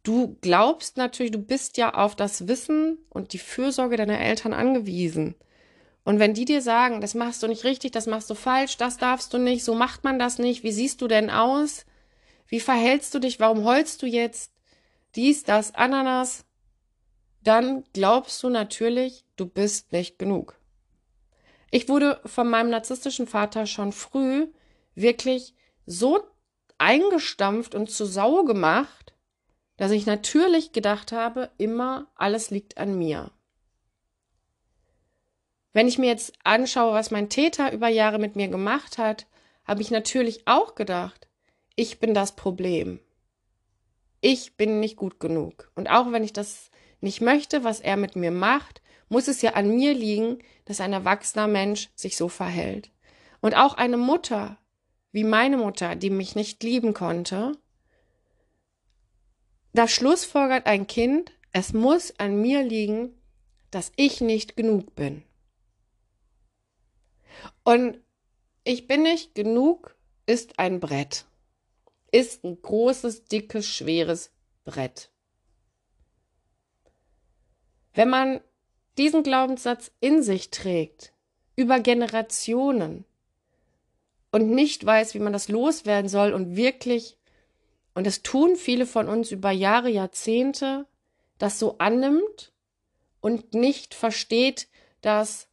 Du 0.04 0.38
glaubst 0.42 0.98
natürlich, 0.98 1.32
du 1.32 1.40
bist 1.40 1.78
ja 1.78 1.94
auf 1.94 2.16
das 2.16 2.48
Wissen 2.48 2.98
und 3.10 3.34
die 3.34 3.40
Fürsorge 3.40 3.98
deiner 3.98 4.20
Eltern 4.20 4.54
angewiesen. 4.54 5.36
Und 6.06 6.20
wenn 6.20 6.34
die 6.34 6.46
dir 6.46 6.62
sagen, 6.62 7.02
das 7.02 7.16
machst 7.16 7.44
du 7.44 7.48
nicht 7.48 7.66
richtig, 7.66 7.92
das 7.92 8.08
machst 8.08 8.30
du 8.30 8.34
falsch, 8.34 8.78
das 8.78 8.98
darfst 8.98 9.34
du 9.34 9.38
nicht, 9.38 9.66
so 9.66 9.76
macht 9.76 10.06
man 10.06 10.18
das 10.18 10.40
nicht, 10.40 10.64
wie 10.64 10.72
siehst 10.72 11.02
du 11.02 11.10
denn 11.10 11.30
aus? 11.30 11.86
Wie 12.48 12.62
verhältst 12.62 13.14
du 13.14 13.20
dich? 13.20 13.42
Warum 13.42 13.66
heulst 13.66 14.02
du 14.02 14.06
jetzt? 14.06 14.54
Dies, 15.16 15.44
das, 15.44 15.76
Ananas? 15.76 16.46
Dann 17.44 17.84
glaubst 17.94 18.42
du 18.44 18.50
natürlich, 18.50 19.26
du 19.36 19.46
bist 19.46 19.92
nicht 19.92 20.18
genug. 20.18 20.58
Ich 21.72 21.90
wurde 21.90 22.22
von 22.26 22.50
meinem 22.50 22.70
narzisstischen 22.70 23.28
Vater 23.28 23.66
schon 23.66 23.92
früh 23.92 24.48
wirklich 24.96 25.54
so 25.86 26.24
eingestampft 26.78 27.76
und 27.76 27.90
zu 27.90 28.06
Sau 28.06 28.44
gemacht, 28.44 29.14
dass 29.78 29.92
ich 29.92 30.06
natürlich 30.06 30.72
gedacht 30.72 31.12
habe, 31.12 31.52
immer 31.58 32.08
alles 32.16 32.50
liegt 32.50 32.78
an 32.78 32.98
mir. 32.98 33.32
Wenn 35.74 35.88
ich 35.88 36.00
mir 36.00 36.08
jetzt 36.08 36.34
anschaue, 36.44 36.94
was 36.94 37.12
mein 37.12 37.30
Täter 37.30 37.72
über 37.72 37.88
Jahre 37.88 38.18
mit 38.18 38.36
mir 38.36 38.48
gemacht 38.48 38.98
hat, 38.98 39.28
habe 39.64 39.82
ich 39.82 39.92
natürlich 39.92 40.48
auch 40.48 40.74
gedacht, 40.74 41.28
ich 41.76 42.00
bin 42.00 42.16
das 42.16 42.36
Problem. 42.36 43.00
Ich 44.20 44.58
bin 44.58 44.80
nicht 44.80 44.96
gut 44.96 45.20
genug. 45.20 45.72
Und 45.76 45.90
auch 45.90 46.12
wenn 46.12 46.24
ich 46.24 46.34
das 46.34 46.72
nicht 47.02 47.22
möchte, 47.22 47.64
was 47.64 47.80
er 47.80 47.98
mit 47.98 48.16
mir 48.16 48.32
macht, 48.32 48.82
muss 49.10 49.28
es 49.28 49.42
ja 49.42 49.54
an 49.54 49.76
mir 49.76 49.94
liegen, 49.94 50.40
dass 50.66 50.82
ein 50.82 50.94
erwachsener 50.94 51.48
Mensch 51.48 51.90
sich 51.96 52.18
so 52.18 52.28
verhält. 52.28 52.92
Und 53.42 53.56
auch 53.56 53.76
eine 53.76 53.98
Mutter, 53.98 54.58
wie 55.12 55.24
meine 55.24 55.58
Mutter, 55.58 55.96
die 55.96 56.10
mich 56.10 56.36
nicht 56.36 56.64
lieben 56.64 56.94
konnte, 56.94 57.54
da 59.74 59.88
schlussfolgert 59.88 60.66
ein 60.66 60.88
Kind, 60.88 61.32
es 61.52 61.74
muss 61.74 62.18
an 62.20 62.42
mir 62.42 62.64
liegen, 62.64 63.14
dass 63.72 63.92
ich 63.96 64.22
nicht 64.22 64.56
genug 64.56 64.96
bin. 64.96 65.24
Und 67.64 68.00
ich 68.64 68.88
bin 68.88 69.04
nicht 69.04 69.36
genug 69.36 69.96
ist 70.26 70.60
ein 70.60 70.80
Brett. 70.80 71.26
Ist 72.12 72.44
ein 72.44 72.62
großes, 72.62 73.26
dickes, 73.26 73.66
schweres 73.66 74.32
Brett. 74.66 75.10
Wenn 77.94 78.10
man 78.10 78.42
diesen 78.98 79.24
Glaubenssatz 79.24 79.92
in 80.00 80.24
sich 80.24 80.50
trägt, 80.50 81.14
über 81.56 81.80
Generationen 81.80 83.06
und 84.32 84.50
nicht 84.50 84.86
weiß, 84.86 85.14
wie 85.14 85.20
man 85.20 85.34
das 85.34 85.50
loswerden 85.50 86.10
soll 86.10 86.34
und 86.34 86.56
wirklich, 86.56 87.18
und 87.94 88.06
das 88.06 88.24
tun 88.24 88.56
viele 88.56 88.86
von 88.86 89.08
uns 89.08 89.32
über 89.32 89.52
Jahre, 89.52 89.90
Jahrzehnte, 89.90 90.86
das 91.38 91.60
so 91.60 91.78
annimmt 91.78 92.52
und 93.22 93.54
nicht 93.54 93.94
versteht, 93.94 94.68
dass 95.02 95.48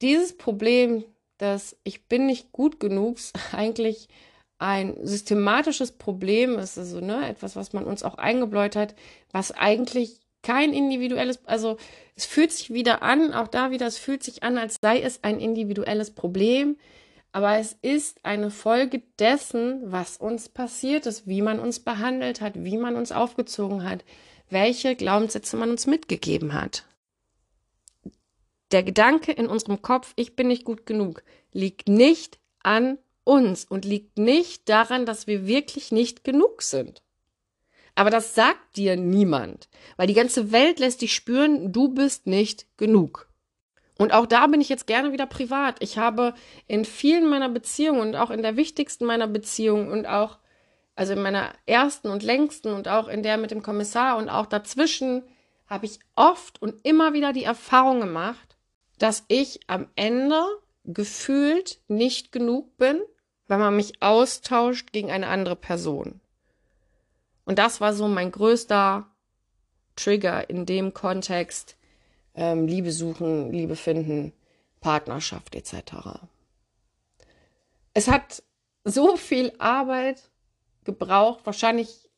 dieses 0.00 0.36
Problem, 0.36 1.04
dass 1.38 1.76
ich 1.84 2.06
bin 2.06 2.26
nicht 2.26 2.52
gut 2.52 2.80
genug, 2.80 3.18
eigentlich 3.52 4.08
ein 4.58 4.96
systematisches 5.02 5.92
Problem 5.92 6.58
ist, 6.58 6.78
also 6.78 7.00
ne, 7.00 7.28
etwas, 7.28 7.56
was 7.56 7.72
man 7.72 7.84
uns 7.84 8.02
auch 8.02 8.14
eingebläut 8.14 8.76
hat, 8.76 8.94
was 9.30 9.50
eigentlich 9.50 10.20
kein 10.44 10.72
individuelles, 10.72 11.44
also 11.46 11.76
es 12.14 12.26
fühlt 12.26 12.52
sich 12.52 12.72
wieder 12.72 13.02
an, 13.02 13.34
auch 13.34 13.48
da 13.48 13.72
wieder, 13.72 13.86
es 13.86 13.98
fühlt 13.98 14.22
sich 14.22 14.44
an, 14.44 14.56
als 14.56 14.78
sei 14.80 15.00
es 15.00 15.24
ein 15.24 15.40
individuelles 15.40 16.12
Problem, 16.12 16.76
aber 17.32 17.58
es 17.58 17.76
ist 17.82 18.24
eine 18.24 18.52
Folge 18.52 19.02
dessen, 19.18 19.80
was 19.90 20.18
uns 20.18 20.48
passiert 20.48 21.06
ist, 21.06 21.26
wie 21.26 21.42
man 21.42 21.58
uns 21.58 21.80
behandelt 21.80 22.40
hat, 22.40 22.52
wie 22.56 22.76
man 22.76 22.94
uns 22.94 23.10
aufgezogen 23.10 23.82
hat, 23.82 24.04
welche 24.50 24.94
Glaubenssätze 24.94 25.56
man 25.56 25.70
uns 25.70 25.88
mitgegeben 25.88 26.54
hat. 26.54 26.84
Der 28.70 28.84
Gedanke 28.84 29.32
in 29.32 29.48
unserem 29.48 29.82
Kopf, 29.82 30.12
ich 30.16 30.36
bin 30.36 30.46
nicht 30.46 30.64
gut 30.64 30.86
genug, 30.86 31.24
liegt 31.52 31.88
nicht 31.88 32.38
an 32.62 32.98
uns 33.24 33.64
und 33.64 33.84
liegt 33.84 34.18
nicht 34.18 34.68
daran, 34.68 35.06
dass 35.06 35.26
wir 35.26 35.46
wirklich 35.46 35.90
nicht 35.90 36.22
genug 36.22 36.62
sind. 36.62 37.03
Aber 37.94 38.10
das 38.10 38.34
sagt 38.34 38.76
dir 38.76 38.96
niemand, 38.96 39.68
weil 39.96 40.06
die 40.06 40.14
ganze 40.14 40.50
Welt 40.50 40.80
lässt 40.80 41.02
dich 41.02 41.14
spüren, 41.14 41.72
du 41.72 41.88
bist 41.88 42.26
nicht 42.26 42.66
genug. 42.76 43.28
Und 43.98 44.12
auch 44.12 44.26
da 44.26 44.48
bin 44.48 44.60
ich 44.60 44.68
jetzt 44.68 44.88
gerne 44.88 45.12
wieder 45.12 45.26
privat. 45.26 45.76
Ich 45.80 45.98
habe 45.98 46.34
in 46.66 46.84
vielen 46.84 47.28
meiner 47.28 47.48
Beziehungen 47.48 48.00
und 48.00 48.16
auch 48.16 48.30
in 48.30 48.42
der 48.42 48.56
wichtigsten 48.56 49.04
meiner 49.04 49.28
Beziehungen 49.28 49.90
und 49.90 50.06
auch, 50.06 50.38
also 50.96 51.12
in 51.12 51.22
meiner 51.22 51.52
ersten 51.66 52.08
und 52.08 52.24
längsten 52.24 52.72
und 52.72 52.88
auch 52.88 53.06
in 53.06 53.22
der 53.22 53.36
mit 53.36 53.52
dem 53.52 53.62
Kommissar 53.62 54.16
und 54.16 54.28
auch 54.28 54.46
dazwischen, 54.46 55.22
habe 55.66 55.86
ich 55.86 56.00
oft 56.16 56.60
und 56.60 56.84
immer 56.84 57.12
wieder 57.12 57.32
die 57.32 57.44
Erfahrung 57.44 58.00
gemacht, 58.00 58.56
dass 58.98 59.24
ich 59.28 59.60
am 59.68 59.88
Ende 59.94 60.42
gefühlt 60.84 61.80
nicht 61.88 62.32
genug 62.32 62.76
bin, 62.76 63.00
wenn 63.46 63.60
man 63.60 63.76
mich 63.76 64.02
austauscht 64.02 64.92
gegen 64.92 65.10
eine 65.10 65.28
andere 65.28 65.56
Person. 65.56 66.20
Und 67.44 67.58
das 67.58 67.80
war 67.80 67.92
so 67.92 68.08
mein 68.08 68.30
größter 68.30 69.06
Trigger 69.96 70.48
in 70.48 70.66
dem 70.66 70.94
Kontext, 70.94 71.76
ähm, 72.34 72.66
Liebe 72.66 72.90
suchen, 72.90 73.52
Liebe 73.52 73.76
finden, 73.76 74.32
Partnerschaft 74.80 75.54
etc. 75.54 76.20
Es 77.92 78.08
hat 78.08 78.42
so 78.84 79.16
viel 79.16 79.52
Arbeit 79.58 80.30
gebraucht, 80.84 81.40
wahrscheinlich 81.44 82.10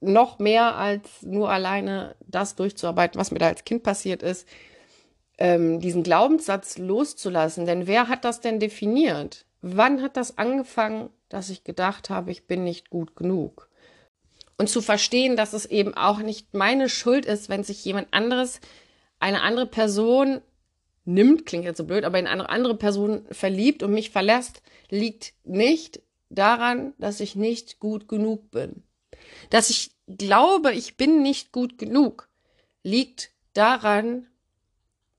noch 0.00 0.38
mehr 0.38 0.76
als 0.76 1.22
nur 1.22 1.50
alleine 1.50 2.14
das 2.26 2.56
durchzuarbeiten, 2.56 3.18
was 3.18 3.30
mir 3.30 3.38
da 3.38 3.48
als 3.48 3.64
Kind 3.64 3.82
passiert 3.82 4.22
ist, 4.22 4.46
ähm, 5.38 5.80
diesen 5.80 6.02
Glaubenssatz 6.02 6.78
loszulassen. 6.78 7.66
Denn 7.66 7.86
wer 7.86 8.08
hat 8.08 8.24
das 8.24 8.40
denn 8.40 8.60
definiert? 8.60 9.46
Wann 9.62 10.02
hat 10.02 10.16
das 10.16 10.38
angefangen, 10.38 11.10
dass 11.28 11.50
ich 11.50 11.64
gedacht 11.64 12.10
habe, 12.10 12.30
ich 12.30 12.46
bin 12.46 12.64
nicht 12.64 12.90
gut 12.90 13.16
genug? 13.16 13.68
Und 14.56 14.68
zu 14.68 14.80
verstehen, 14.80 15.36
dass 15.36 15.52
es 15.52 15.66
eben 15.66 15.94
auch 15.94 16.18
nicht 16.18 16.54
meine 16.54 16.88
Schuld 16.88 17.26
ist, 17.26 17.48
wenn 17.48 17.64
sich 17.64 17.84
jemand 17.84 18.08
anderes 18.12 18.60
eine 19.18 19.42
andere 19.42 19.66
Person 19.66 20.40
nimmt, 21.04 21.46
klingt 21.46 21.64
jetzt 21.64 21.78
so 21.78 21.84
blöd, 21.84 22.04
aber 22.04 22.18
in 22.18 22.26
eine 22.26 22.48
andere 22.48 22.76
Person 22.76 23.26
verliebt 23.30 23.82
und 23.82 23.92
mich 23.92 24.10
verlässt, 24.10 24.62
liegt 24.90 25.34
nicht 25.44 26.00
daran, 26.30 26.94
dass 26.98 27.20
ich 27.20 27.36
nicht 27.36 27.80
gut 27.80 28.08
genug 28.08 28.50
bin. 28.50 28.82
Dass 29.50 29.70
ich 29.70 29.90
glaube, 30.06 30.72
ich 30.72 30.96
bin 30.96 31.22
nicht 31.22 31.52
gut 31.52 31.78
genug, 31.78 32.28
liegt 32.82 33.30
daran, 33.54 34.26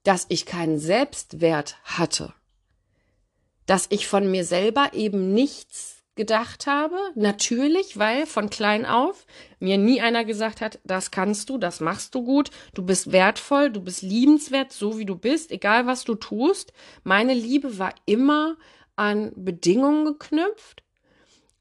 dass 0.03 0.25
ich 0.29 0.45
keinen 0.45 0.79
Selbstwert 0.79 1.77
hatte. 1.83 2.33
Dass 3.65 3.87
ich 3.89 4.07
von 4.07 4.29
mir 4.29 4.45
selber 4.45 4.93
eben 4.93 5.33
nichts 5.33 5.94
gedacht 6.15 6.67
habe. 6.67 6.97
Natürlich, 7.15 7.97
weil 7.97 8.25
von 8.25 8.49
klein 8.49 8.85
auf 8.85 9.25
mir 9.59 9.77
nie 9.77 10.01
einer 10.01 10.25
gesagt 10.25 10.61
hat, 10.61 10.79
das 10.83 11.11
kannst 11.11 11.49
du, 11.49 11.57
das 11.57 11.79
machst 11.79 12.15
du 12.15 12.23
gut, 12.23 12.51
du 12.73 12.83
bist 12.83 13.11
wertvoll, 13.11 13.71
du 13.71 13.81
bist 13.81 14.01
liebenswert, 14.01 14.71
so 14.71 14.97
wie 14.97 15.05
du 15.05 15.15
bist, 15.15 15.51
egal 15.51 15.87
was 15.87 16.03
du 16.03 16.15
tust. 16.15 16.73
Meine 17.03 17.33
Liebe 17.33 17.77
war 17.77 17.93
immer 18.05 18.55
an 18.95 19.31
Bedingungen 19.35 20.05
geknüpft. 20.05 20.83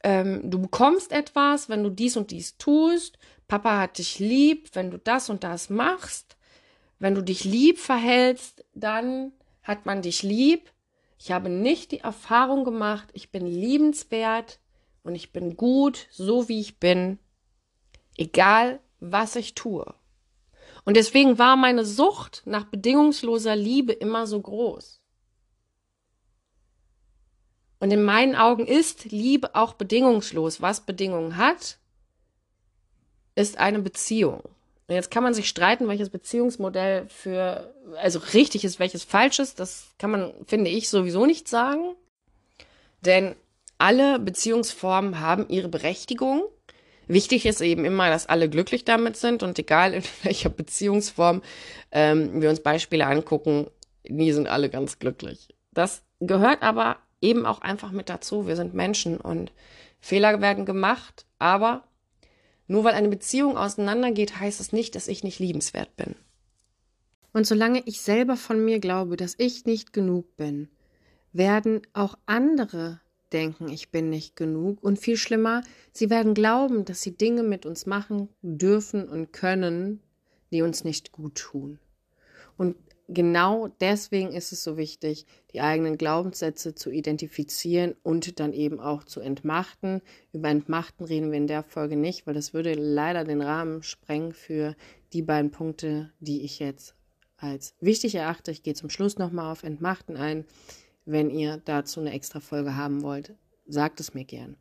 Ähm, 0.03 0.51
du 0.51 0.61
bekommst 0.61 1.12
etwas, 1.12 1.69
wenn 1.69 1.83
du 1.83 1.90
dies 1.90 2.17
und 2.17 2.31
dies 2.31 2.57
tust. 2.59 3.19
Papa 3.49 3.81
hat 3.81 3.99
dich 3.99 4.19
lieb, 4.19 4.71
wenn 4.75 4.90
du 4.90 4.99
das 4.99 5.31
und 5.31 5.45
das 5.45 5.71
machst. 5.71 6.37
Wenn 6.99 7.14
du 7.14 7.23
dich 7.23 7.45
lieb 7.45 7.79
verhältst, 7.79 8.64
dann 8.75 9.33
hat 9.62 9.87
man 9.87 10.03
dich 10.03 10.23
lieb. 10.23 10.71
Ich 11.25 11.33
habe 11.33 11.49
nicht 11.49 11.93
die 11.93 12.01
Erfahrung 12.01 12.65
gemacht, 12.65 13.09
ich 13.15 13.31
bin 13.31 13.47
liebenswert 13.47 14.61
und 15.05 15.15
ich 15.15 15.33
bin 15.33 15.57
gut, 15.57 16.07
so 16.11 16.51
wie 16.51 16.61
ich 16.61 16.79
bin, 16.79 17.19
egal 18.19 18.79
was 19.01 19.35
ich 19.35 19.55
tue. 19.55 19.95
Und 20.85 20.99
deswegen 20.99 21.39
war 21.39 21.57
meine 21.57 21.87
Sucht 21.87 22.43
nach 22.45 22.67
bedingungsloser 22.67 23.57
Liebe 23.57 23.95
immer 23.95 24.27
so 24.27 24.39
groß. 24.39 25.01
Und 27.81 27.91
in 27.91 28.03
meinen 28.03 28.37
Augen 28.37 28.67
ist 28.67 29.07
Liebe 29.07 29.55
auch 29.55 29.73
bedingungslos. 29.73 30.61
Was 30.61 30.85
Bedingungen 30.85 31.39
hat, 31.39 31.79
ist 33.35 33.57
eine 33.57 33.79
Beziehung. 33.79 34.43
Und 34.87 34.94
jetzt 34.94 35.11
kann 35.11 35.23
man 35.23 35.33
sich 35.33 35.49
streiten, 35.49 35.88
welches 35.88 36.11
Beziehungsmodell 36.11 37.07
für, 37.09 37.75
also 37.97 38.20
richtig 38.35 38.64
ist, 38.64 38.79
welches 38.79 39.05
falsch 39.05 39.38
ist. 39.38 39.59
Das 39.59 39.88
kann 39.99 40.11
man, 40.11 40.35
finde 40.47 40.70
ich, 40.70 40.90
sowieso 40.90 41.25
nicht 41.25 41.49
sagen. 41.49 41.94
Denn 43.01 43.35
alle 43.79 44.18
Beziehungsformen 44.18 45.20
haben 45.20 45.49
ihre 45.49 45.68
Berechtigung. 45.68 46.42
Wichtig 47.07 47.47
ist 47.47 47.61
eben 47.61 47.85
immer, 47.85 48.09
dass 48.09 48.27
alle 48.27 48.49
glücklich 48.49 48.85
damit 48.85 49.16
sind 49.16 49.42
und 49.42 49.59
egal 49.59 49.94
in 49.94 50.03
welcher 50.23 50.51
Beziehungsform 50.51 51.42
ähm, 51.90 52.40
wir 52.40 52.51
uns 52.51 52.61
Beispiele 52.61 53.07
angucken, 53.07 53.68
nie 54.07 54.33
sind 54.33 54.49
alle 54.49 54.68
ganz 54.68 54.99
glücklich. 54.99 55.49
Das 55.73 56.03
gehört 56.20 56.62
aber 56.62 56.99
eben 57.20 57.47
auch 57.47 57.61
einfach 57.62 57.90
mit 57.90 58.09
dazu. 58.09 58.47
Wir 58.47 58.57
sind 58.57 58.75
Menschen 58.75 59.18
und 59.18 59.53
Fehler 59.99 60.40
werden 60.42 60.66
gemacht, 60.66 61.25
aber 61.38 61.85
nur 62.66 62.85
weil 62.85 62.94
eine 62.94 63.09
Beziehung 63.09 63.57
auseinandergeht, 63.57 64.40
heißt 64.40 64.61
es 64.61 64.72
nicht, 64.72 64.94
dass 64.94 65.09
ich 65.09 65.24
nicht 65.24 65.38
liebenswert 65.38 65.96
bin. 65.96 66.14
Und 67.33 67.46
solange 67.46 67.83
ich 67.85 68.00
selber 68.00 68.37
von 68.37 68.64
mir 68.64 68.79
glaube, 68.79 69.16
dass 69.16 69.35
ich 69.38 69.64
nicht 69.64 69.92
genug 69.92 70.37
bin, 70.37 70.68
werden 71.33 71.83
auch 71.92 72.16
andere 72.27 73.00
denken, 73.33 73.68
ich 73.68 73.90
bin 73.90 74.09
nicht 74.09 74.37
genug. 74.37 74.83
Und 74.83 74.98
viel 74.98 75.16
schlimmer, 75.16 75.62
sie 75.92 76.09
werden 76.09 76.35
glauben, 76.35 76.85
dass 76.85 77.03
sie 77.03 77.16
Dinge 77.16 77.42
mit 77.42 77.66
uns 77.66 77.85
machen 77.85 78.29
dürfen 78.40 79.09
und 79.09 79.33
können, 79.33 80.00
die 80.53 80.62
uns 80.62 80.85
nicht 80.85 81.12
gut 81.12 81.35
tun. 81.35 81.81
Und 82.57 82.77
genau 83.09 83.69
deswegen 83.81 84.33
ist 84.33 84.53
es 84.53 84.64
so 84.64 84.77
wichtig, 84.77 85.27
die 85.53 85.61
eigenen 85.61 85.99
Glaubenssätze 85.99 86.75
zu 86.75 86.90
identifizieren 86.90 87.95
und 88.03 88.40
dann 88.40 88.53
eben 88.53 88.81
auch 88.81 89.05
zu 89.05 89.21
entmachten. 89.21 90.03
Über 90.33 90.49
Entmachten 90.49 91.05
reden 91.05 91.31
wir 91.31 91.38
in 91.38 91.47
der 91.47 91.62
Folge 91.62 91.97
nicht, 91.97 92.27
weil 92.27 92.35
das 92.35 92.55
würde 92.55 92.75
leider 92.75 93.25
den 93.25 93.43
Rahmen 93.43 93.83
sprengen 93.83 94.33
für 94.33 94.75
die 95.12 95.23
beiden 95.23 95.51
Punkte, 95.51 96.12
die 96.21 96.43
ich 96.43 96.59
jetzt 96.59 96.95
als 97.37 97.75
wichtig 97.81 98.14
erachte. 98.14 98.51
Ich 98.51 98.62
gehe 98.62 98.75
zum 98.75 98.90
Schluss 98.90 99.19
nochmal 99.19 99.53
auf 99.53 99.62
Entmachten 99.62 100.17
ein. 100.17 100.45
Wenn 101.05 101.31
ihr 101.31 101.61
dazu 101.64 102.01
eine 102.01 102.12
extra 102.12 102.40
Folge 102.40 102.77
haben 102.77 103.03
wollt, 103.03 103.35
sagt 103.67 104.01
es 104.01 104.14
mir 104.14 104.25
gern. 104.25 104.57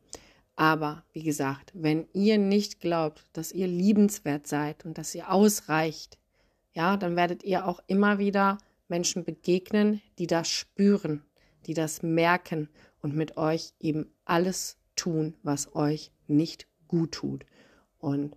Aber 0.56 1.04
wie 1.12 1.22
gesagt, 1.22 1.72
wenn 1.74 2.06
ihr 2.12 2.38
nicht 2.38 2.80
glaubt, 2.80 3.24
dass 3.32 3.50
ihr 3.50 3.66
liebenswert 3.66 4.46
seid 4.46 4.84
und 4.84 4.98
dass 4.98 5.14
ihr 5.14 5.30
ausreicht, 5.30 6.18
ja, 6.74 6.96
dann 6.96 7.16
werdet 7.16 7.42
ihr 7.44 7.66
auch 7.66 7.80
immer 7.86 8.18
wieder 8.18 8.58
Menschen 8.88 9.24
begegnen, 9.24 10.02
die 10.18 10.26
das 10.26 10.48
spüren, 10.48 11.24
die 11.66 11.74
das 11.74 12.02
merken 12.02 12.68
und 13.00 13.14
mit 13.14 13.36
euch 13.36 13.72
eben 13.80 14.12
alles 14.24 14.76
tun, 14.96 15.34
was 15.42 15.74
euch 15.74 16.10
nicht 16.26 16.68
gut 16.88 17.12
tut. 17.12 17.46
Und 17.98 18.36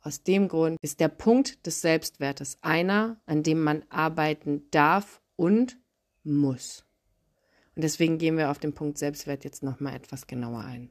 aus 0.00 0.22
dem 0.22 0.48
Grund 0.48 0.78
ist 0.82 1.00
der 1.00 1.08
Punkt 1.08 1.66
des 1.66 1.80
Selbstwertes 1.80 2.58
einer, 2.60 3.20
an 3.26 3.42
dem 3.42 3.62
man 3.62 3.84
arbeiten 3.88 4.64
darf 4.70 5.20
und 5.36 5.78
muss. 6.24 6.84
Und 7.74 7.82
deswegen 7.82 8.18
gehen 8.18 8.36
wir 8.36 8.50
auf 8.50 8.58
den 8.58 8.74
Punkt 8.74 8.98
Selbstwert 8.98 9.44
jetzt 9.44 9.62
nochmal 9.62 9.94
etwas 9.94 10.26
genauer 10.26 10.64
ein. 10.64 10.90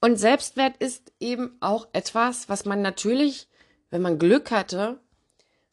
Und 0.00 0.16
Selbstwert 0.16 0.76
ist 0.76 1.12
eben 1.18 1.56
auch 1.60 1.88
etwas, 1.92 2.48
was 2.48 2.64
man 2.64 2.82
natürlich, 2.82 3.48
wenn 3.90 4.02
man 4.02 4.18
Glück 4.18 4.50
hatte, 4.50 5.00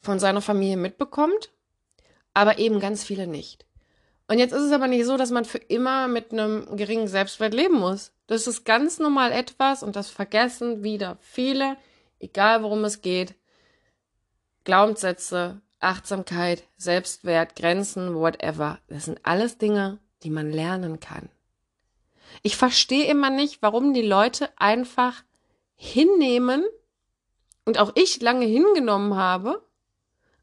von 0.06 0.18
seiner 0.18 0.40
Familie 0.40 0.78
mitbekommt, 0.78 1.50
aber 2.32 2.58
eben 2.58 2.80
ganz 2.80 3.04
viele 3.04 3.26
nicht. 3.26 3.66
Und 4.28 4.38
jetzt 4.38 4.52
ist 4.52 4.62
es 4.62 4.72
aber 4.72 4.88
nicht 4.88 5.04
so, 5.04 5.16
dass 5.16 5.30
man 5.30 5.44
für 5.44 5.58
immer 5.58 6.08
mit 6.08 6.32
einem 6.32 6.76
geringen 6.76 7.08
Selbstwert 7.08 7.54
leben 7.54 7.78
muss. 7.78 8.12
Das 8.26 8.46
ist 8.46 8.64
ganz 8.64 8.98
normal 8.98 9.30
etwas 9.32 9.82
und 9.82 9.94
das 9.94 10.10
vergessen 10.10 10.82
wieder 10.82 11.18
viele, 11.20 11.76
egal 12.18 12.62
worum 12.62 12.84
es 12.84 13.02
geht. 13.02 13.34
Glaubenssätze, 14.64 15.60
Achtsamkeit, 15.78 16.64
Selbstwert, 16.76 17.54
Grenzen, 17.54 18.16
whatever. 18.16 18.80
Das 18.88 19.04
sind 19.04 19.20
alles 19.22 19.58
Dinge, 19.58 19.98
die 20.22 20.30
man 20.30 20.50
lernen 20.50 20.98
kann. 20.98 21.28
Ich 22.42 22.56
verstehe 22.56 23.06
immer 23.08 23.30
nicht, 23.30 23.62
warum 23.62 23.94
die 23.94 24.02
Leute 24.02 24.48
einfach 24.56 25.22
hinnehmen 25.76 26.64
und 27.64 27.78
auch 27.78 27.92
ich 27.94 28.20
lange 28.20 28.46
hingenommen 28.46 29.14
habe, 29.14 29.62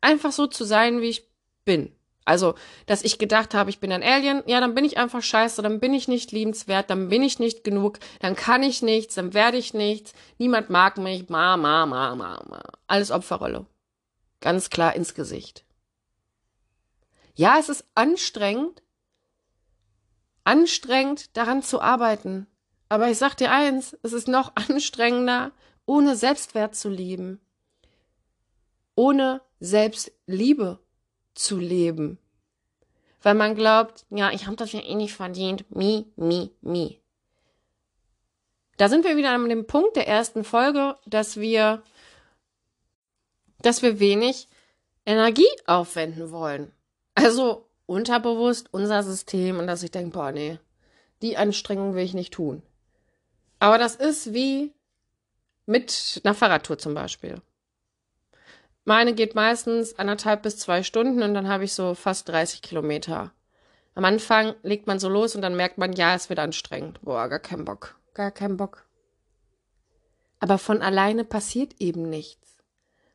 einfach 0.03 0.31
so 0.31 0.47
zu 0.47 0.63
sein, 0.63 1.01
wie 1.01 1.09
ich 1.09 1.29
bin. 1.65 1.95
Also, 2.25 2.55
dass 2.85 3.03
ich 3.03 3.19
gedacht 3.19 3.53
habe, 3.53 3.69
ich 3.69 3.79
bin 3.79 3.91
ein 3.91 4.03
Alien, 4.03 4.43
ja, 4.45 4.61
dann 4.61 4.75
bin 4.75 4.85
ich 4.85 4.97
einfach 4.97 5.21
scheiße, 5.21 5.61
dann 5.61 5.79
bin 5.79 5.93
ich 5.93 6.07
nicht 6.07 6.31
liebenswert, 6.31 6.89
dann 6.89 7.09
bin 7.09 7.21
ich 7.21 7.39
nicht 7.39 7.63
genug, 7.63 7.99
dann 8.19 8.35
kann 8.35 8.63
ich 8.63 8.81
nichts, 8.81 9.15
dann 9.15 9.33
werde 9.33 9.57
ich 9.57 9.73
nichts, 9.73 10.13
niemand 10.37 10.69
mag 10.69 10.97
mich, 10.97 11.27
ma, 11.29 11.57
ma, 11.57 11.85
ma, 11.85 12.15
ma, 12.15 12.41
ma. 12.47 12.61
Alles 12.87 13.11
Opferrolle. 13.11 13.65
Ganz 14.39 14.69
klar 14.69 14.95
ins 14.95 15.15
Gesicht. 15.15 15.65
Ja, 17.35 17.57
es 17.59 17.67
ist 17.67 17.85
anstrengend, 17.95 18.83
anstrengend 20.43 21.35
daran 21.35 21.61
zu 21.61 21.81
arbeiten. 21.81 22.47
Aber 22.89 23.09
ich 23.09 23.17
sag 23.17 23.35
dir 23.35 23.51
eins, 23.51 23.97
es 24.03 24.13
ist 24.13 24.27
noch 24.27 24.55
anstrengender, 24.69 25.51
ohne 25.85 26.15
Selbstwert 26.15 26.75
zu 26.75 26.89
lieben. 26.89 27.41
Ohne 28.95 29.41
Selbstliebe 29.63 30.79
zu 31.35 31.57
leben. 31.57 32.19
Weil 33.21 33.33
man 33.33 33.55
glaubt, 33.55 34.05
ja, 34.09 34.31
ich 34.31 34.45
habe 34.45 34.57
das 34.57 34.73
ja 34.73 34.81
eh 34.81 34.95
nicht 34.95 35.13
verdient. 35.13 35.63
Mi, 35.73 36.05
mi, 36.17 36.51
mi. 36.59 36.99
Da 38.75 38.89
sind 38.89 39.05
wir 39.05 39.15
wieder 39.15 39.31
an 39.31 39.47
dem 39.47 39.65
Punkt 39.65 39.95
der 39.95 40.07
ersten 40.07 40.43
Folge, 40.43 40.97
dass 41.05 41.37
wir, 41.37 41.81
dass 43.61 43.81
wir 43.81 44.01
wenig 44.01 44.49
Energie 45.05 45.47
aufwenden 45.65 46.31
wollen. 46.31 46.73
Also 47.15 47.69
unterbewusst 47.85 48.67
unser 48.73 49.01
System 49.01 49.59
und 49.59 49.67
dass 49.67 49.83
ich 49.83 49.91
denke, 49.91 50.11
boah, 50.11 50.33
nee, 50.33 50.59
die 51.21 51.37
Anstrengung 51.37 51.95
will 51.95 52.03
ich 52.03 52.13
nicht 52.13 52.33
tun. 52.33 52.63
Aber 53.59 53.77
das 53.77 53.95
ist 53.95 54.33
wie 54.33 54.73
mit 55.65 56.19
einer 56.25 56.33
Fahrradtour 56.33 56.77
zum 56.77 56.93
Beispiel. 56.93 57.41
Meine 58.85 59.13
geht 59.13 59.33
meistens 59.35 59.97
anderthalb 59.97 60.43
bis 60.43 60.57
zwei 60.57 60.83
Stunden 60.83 61.23
und 61.23 61.33
dann 61.33 61.47
habe 61.47 61.63
ich 61.63 61.73
so 61.73 61.95
fast 61.95 62.27
30 62.29 62.61
Kilometer. 62.61 63.31
Am 63.95 64.05
Anfang 64.05 64.55
legt 64.63 64.87
man 64.87 64.99
so 64.99 65.07
los 65.07 65.35
und 65.35 65.41
dann 65.41 65.55
merkt 65.55 65.77
man, 65.77 65.93
ja, 65.93 66.15
es 66.15 66.29
wird 66.29 66.39
anstrengend. 66.39 66.99
Boah, 67.01 67.29
gar 67.29 67.39
kein 67.39 67.63
Bock. 67.63 67.95
Gar 68.13 68.31
kein 68.31 68.57
Bock. 68.57 68.85
Aber 70.39 70.57
von 70.57 70.81
alleine 70.81 71.23
passiert 71.23 71.75
eben 71.79 72.09
nichts. 72.09 72.57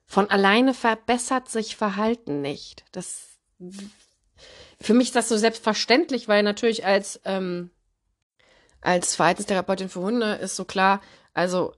Von 0.07 0.31
alleine 0.31 0.73
verbessert 0.73 1.51
sich 1.51 1.77
Verhalten 1.77 2.41
nicht. 2.41 2.85
Das, 2.93 3.39
für 4.81 4.95
mich 4.95 5.09
ist 5.09 5.17
das 5.17 5.29
so 5.29 5.37
selbstverständlich, 5.37 6.29
weil 6.29 6.43
natürlich 6.43 6.87
als, 6.87 7.21
ähm, 7.27 7.71
als 8.81 9.17
Verhaltenstherapeutin 9.17 9.91
für 9.91 10.01
Hunde 10.01 10.37
ist 10.37 10.57
so 10.57 10.65
klar, 10.65 11.03
also 11.35 11.75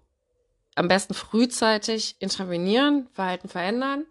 am 0.81 0.88
besten 0.88 1.12
frühzeitig 1.12 2.16
intervenieren, 2.21 3.07
Verhalten 3.12 3.49
verändern. 3.49 4.07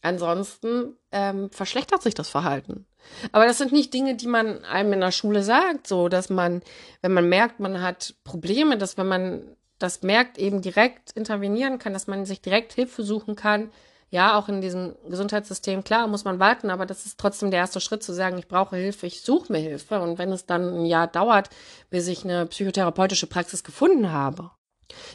Ansonsten 0.00 0.96
ähm, 1.12 1.50
verschlechtert 1.50 2.02
sich 2.02 2.14
das 2.14 2.30
Verhalten. 2.30 2.86
Aber 3.32 3.44
das 3.44 3.58
sind 3.58 3.70
nicht 3.70 3.92
Dinge, 3.92 4.16
die 4.16 4.26
man 4.26 4.64
einem 4.64 4.94
in 4.94 5.00
der 5.00 5.10
Schule 5.10 5.42
sagt, 5.42 5.86
so 5.86 6.08
dass 6.08 6.30
man, 6.30 6.62
wenn 7.02 7.12
man 7.12 7.28
merkt, 7.28 7.60
man 7.60 7.82
hat 7.82 8.14
Probleme, 8.24 8.78
dass 8.78 8.96
wenn 8.96 9.08
man 9.08 9.42
das 9.78 10.02
merkt, 10.02 10.38
eben 10.38 10.62
direkt 10.62 11.12
intervenieren 11.12 11.78
kann, 11.78 11.92
dass 11.92 12.06
man 12.06 12.24
sich 12.24 12.40
direkt 12.40 12.72
Hilfe 12.72 13.02
suchen 13.02 13.36
kann. 13.36 13.70
Ja, 14.08 14.38
auch 14.38 14.48
in 14.48 14.62
diesem 14.62 14.94
Gesundheitssystem, 15.10 15.84
klar, 15.84 16.06
muss 16.06 16.24
man 16.24 16.38
warten, 16.38 16.70
aber 16.70 16.86
das 16.86 17.04
ist 17.04 17.20
trotzdem 17.20 17.50
der 17.50 17.60
erste 17.60 17.80
Schritt 17.80 18.02
zu 18.02 18.14
sagen, 18.14 18.38
ich 18.38 18.48
brauche 18.48 18.76
Hilfe, 18.76 19.06
ich 19.06 19.20
suche 19.20 19.52
mir 19.52 19.58
Hilfe. 19.58 20.00
Und 20.00 20.16
wenn 20.16 20.32
es 20.32 20.46
dann 20.46 20.78
ein 20.78 20.86
Jahr 20.86 21.08
dauert, 21.08 21.50
bis 21.90 22.08
ich 22.08 22.24
eine 22.24 22.46
psychotherapeutische 22.46 23.26
Praxis 23.26 23.64
gefunden 23.64 24.12
habe, 24.12 24.50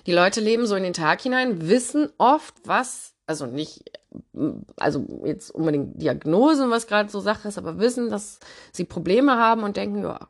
die 0.05 0.13
Leute 0.13 0.41
leben 0.41 0.65
so 0.65 0.75
in 0.75 0.83
den 0.83 0.93
Tag 0.93 1.21
hinein, 1.21 1.67
wissen 1.69 2.09
oft, 2.17 2.55
was, 2.65 3.13
also 3.25 3.45
nicht, 3.45 3.91
also 4.77 5.21
jetzt 5.25 5.51
unbedingt 5.51 6.01
Diagnosen, 6.01 6.69
was 6.69 6.87
gerade 6.87 7.09
so 7.09 7.19
Sache 7.19 7.47
ist, 7.47 7.57
aber 7.57 7.79
wissen, 7.79 8.09
dass 8.09 8.39
sie 8.71 8.85
Probleme 8.85 9.37
haben 9.37 9.63
und 9.63 9.77
denken, 9.77 10.03
ja, 10.03 10.27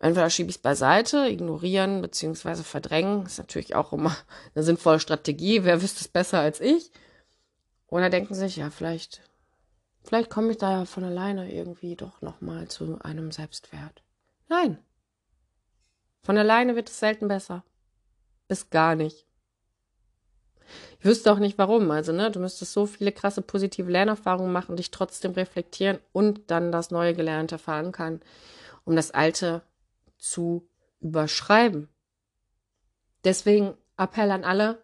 entweder 0.00 0.30
schiebe 0.30 0.50
ich 0.50 0.56
es 0.56 0.62
beiseite, 0.62 1.28
ignorieren 1.28 2.00
beziehungsweise 2.00 2.64
verdrängen, 2.64 3.26
ist 3.26 3.38
natürlich 3.38 3.74
auch 3.74 3.92
immer 3.92 4.16
eine 4.54 4.64
sinnvolle 4.64 5.00
Strategie, 5.00 5.64
wer 5.64 5.82
wüsste 5.82 6.00
es 6.00 6.08
besser 6.08 6.40
als 6.40 6.60
ich. 6.60 6.90
Oder 7.88 8.10
denken 8.10 8.34
sich, 8.34 8.56
ja, 8.56 8.68
vielleicht, 8.68 9.22
vielleicht 10.04 10.28
komme 10.28 10.50
ich 10.50 10.58
da 10.58 10.70
ja 10.80 10.84
von 10.84 11.04
alleine 11.04 11.50
irgendwie 11.50 11.96
doch 11.96 12.20
nochmal 12.20 12.68
zu 12.68 12.98
einem 13.00 13.32
Selbstwert. 13.32 14.02
Nein, 14.48 14.78
von 16.22 16.36
alleine 16.36 16.76
wird 16.76 16.88
es 16.88 16.98
selten 16.98 17.28
besser. 17.28 17.64
Bis 18.48 18.70
gar 18.70 18.94
nicht. 18.94 19.26
Ich 20.98 21.04
wüsste 21.04 21.32
auch 21.32 21.38
nicht 21.38 21.58
warum. 21.58 21.90
Also, 21.90 22.12
ne, 22.12 22.30
du 22.30 22.40
müsstest 22.40 22.72
so 22.72 22.86
viele 22.86 23.12
krasse 23.12 23.42
positive 23.42 23.90
Lernerfahrungen 23.90 24.52
machen, 24.52 24.76
dich 24.76 24.90
trotzdem 24.90 25.32
reflektieren 25.32 25.98
und 26.12 26.50
dann 26.50 26.72
das 26.72 26.90
neue 26.90 27.14
Gelernte 27.14 27.58
verankern, 27.58 28.20
um 28.84 28.96
das 28.96 29.10
Alte 29.12 29.62
zu 30.18 30.68
überschreiben. 31.00 31.88
Deswegen 33.24 33.74
Appell 33.96 34.30
an 34.30 34.44
alle, 34.44 34.82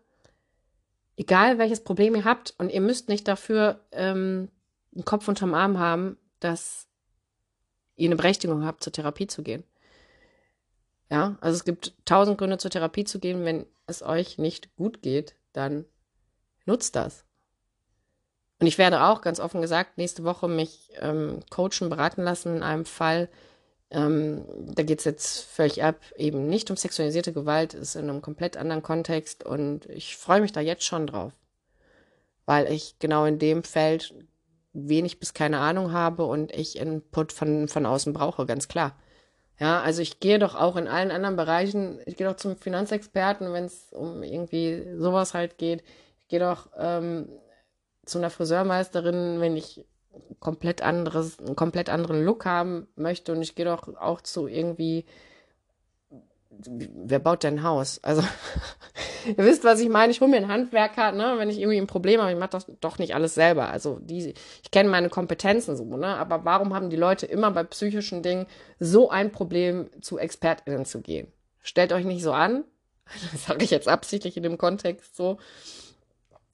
egal 1.17 1.59
welches 1.59 1.83
Problem 1.83 2.15
ihr 2.15 2.25
habt, 2.25 2.55
und 2.59 2.71
ihr 2.71 2.81
müsst 2.81 3.09
nicht 3.09 3.27
dafür 3.29 3.81
ähm, 3.93 4.49
einen 4.95 5.05
Kopf 5.05 5.29
unterm 5.29 5.55
Arm 5.55 5.79
haben, 5.79 6.17
dass 6.41 6.89
ihr 7.97 8.09
eine 8.09 8.17
Berechtigung 8.17 8.65
habt, 8.65 8.83
zur 8.83 8.93
Therapie 8.93 9.27
zu 9.27 9.43
gehen. 9.43 9.65
Ja, 11.11 11.37
also 11.41 11.57
es 11.57 11.65
gibt 11.65 11.93
tausend 12.05 12.39
Gründe 12.39 12.59
zur 12.59 12.71
Therapie 12.71 13.05
zu 13.05 13.19
gehen. 13.19 13.45
Wenn 13.45 13.67
es 13.87 14.03
euch 14.03 14.39
nicht 14.39 14.75
gut 14.77 15.03
geht, 15.03 15.35
dann 15.53 15.85
nutzt 16.65 16.97
das. 16.97 17.25
Und 18.61 18.67
ich 18.67 18.79
werde 18.79 19.03
auch 19.03 19.21
ganz 19.21 19.41
offen 19.41 19.61
gesagt 19.61 19.99
nächste 19.99 20.25
Woche 20.25 20.49
mich 20.49 20.91
ähm, 21.01 21.41
coachen, 21.51 21.91
beraten 21.91 22.23
lassen 22.23 22.57
in 22.57 22.63
einem 22.63 22.85
Fall. 22.85 23.29
Ähm, 23.91 24.45
da 24.75 24.83
geht 24.83 25.01
es 25.01 25.05
jetzt 25.05 25.41
völlig 25.45 25.83
ab, 25.85 25.97
eben 26.17 26.49
nicht 26.49 26.71
um 26.71 26.77
sexualisierte 26.77 27.33
Gewalt, 27.33 27.75
ist 27.75 27.95
in 27.95 28.09
einem 28.09 28.23
komplett 28.23 28.57
anderen 28.57 28.83
Kontext 28.83 29.45
und 29.45 29.87
ich 29.87 30.17
freue 30.17 30.41
mich 30.41 30.53
da 30.53 30.61
jetzt 30.61 30.85
schon 30.85 31.07
drauf, 31.07 31.33
weil 32.47 32.73
ich 32.73 32.99
genau 32.99 33.25
in 33.27 33.39
dem 33.39 33.63
Feld 33.63 34.15
wenig 34.73 35.21
bis 35.21 35.35
keine 35.35 35.59
Ahnung 35.59 35.93
habe 35.93 36.25
und 36.25 36.53
ich 36.53 36.79
Input 36.79 37.33
von, 37.33 37.69
von 37.69 37.87
außen 37.87 38.13
brauche, 38.13 38.47
ganz 38.47 38.67
klar. 38.67 38.97
Ja, 39.59 39.81
also 39.83 40.03
ich 40.03 40.19
gehe 40.19 40.39
doch 40.39 40.55
auch 40.57 40.77
in 40.77 40.89
allen 40.89 41.13
anderen 41.13 41.37
Bereichen, 41.37 42.01
ich 42.07 42.17
gehe 42.17 42.27
doch 42.27 42.37
zum 42.37 42.57
Finanzexperten, 42.57 43.53
wenn 43.53 43.65
es 43.65 43.93
um 43.93 44.23
irgendwie 44.23 44.85
sowas 44.97 45.33
halt 45.33 45.59
geht. 45.59 45.85
Ich 46.19 46.29
gehe 46.29 46.41
doch 46.41 46.69
ähm, 46.77 47.29
zu 48.05 48.19
einer 48.19 48.31
Friseurmeisterin, 48.31 49.41
wenn 49.41 49.57
ich 49.57 49.85
komplett 50.41 50.83
anderes, 50.83 51.39
einen 51.39 51.57
komplett 51.57 51.89
anderen 51.89 52.25
Look 52.25 52.45
haben 52.47 52.89
möchte. 52.97 53.33
Und 53.33 53.43
ich 53.43 53.55
gehe 53.55 53.65
doch 53.65 53.97
auch 53.97 54.21
zu 54.21 54.47
irgendwie 54.47 55.05
wer 56.67 57.19
baut 57.19 57.43
denn 57.43 57.59
ein 57.59 57.63
Haus? 57.63 57.99
Also, 58.03 58.23
ihr 59.27 59.39
wisst, 59.39 59.65
was 59.65 59.81
ich 59.81 59.89
meine. 59.89 60.13
Ich 60.13 60.21
hole 60.21 60.31
mir 60.31 60.39
einen 60.39 60.49
Handwerker, 60.49 61.13
ne, 61.13 61.35
wenn 61.37 61.51
ich 61.51 61.59
irgendwie 61.59 61.79
ein 61.79 61.87
Problem 61.87 62.21
habe. 62.21 62.33
Ich 62.33 62.39
mache 62.39 62.51
das 62.51 62.67
doch 62.81 62.99
nicht 62.99 63.15
alles 63.15 63.35
selber. 63.35 63.69
Also, 63.69 63.99
die, 64.01 64.35
ich 64.63 64.71
kenne 64.71 64.89
meine 64.89 65.09
Kompetenzen 65.09 65.77
so, 65.77 65.85
ne? 65.85 66.17
Aber 66.17 66.45
warum 66.45 66.75
haben 66.75 66.91
die 66.91 66.97
Leute 66.97 67.27
immer 67.27 67.51
bei 67.51 67.65
psychischen 67.65 68.23
Dingen 68.23 68.47
so 68.79 69.11
ein 69.11 69.33
Problem, 69.33 69.91
zu 70.01 70.19
ExpertInnen 70.19 70.85
zu 70.85 71.01
gehen? 71.01 71.29
Stellt 71.63 71.93
euch 71.93 72.05
nicht 72.05 72.23
so 72.23 72.33
an. 72.33 72.65
Das 73.33 73.45
sage 73.45 73.65
ich 73.65 73.71
jetzt 73.71 73.87
absichtlich 73.87 74.37
in 74.39 74.43
dem 74.43 74.57
Kontext 74.57 75.15
so. 75.15 75.37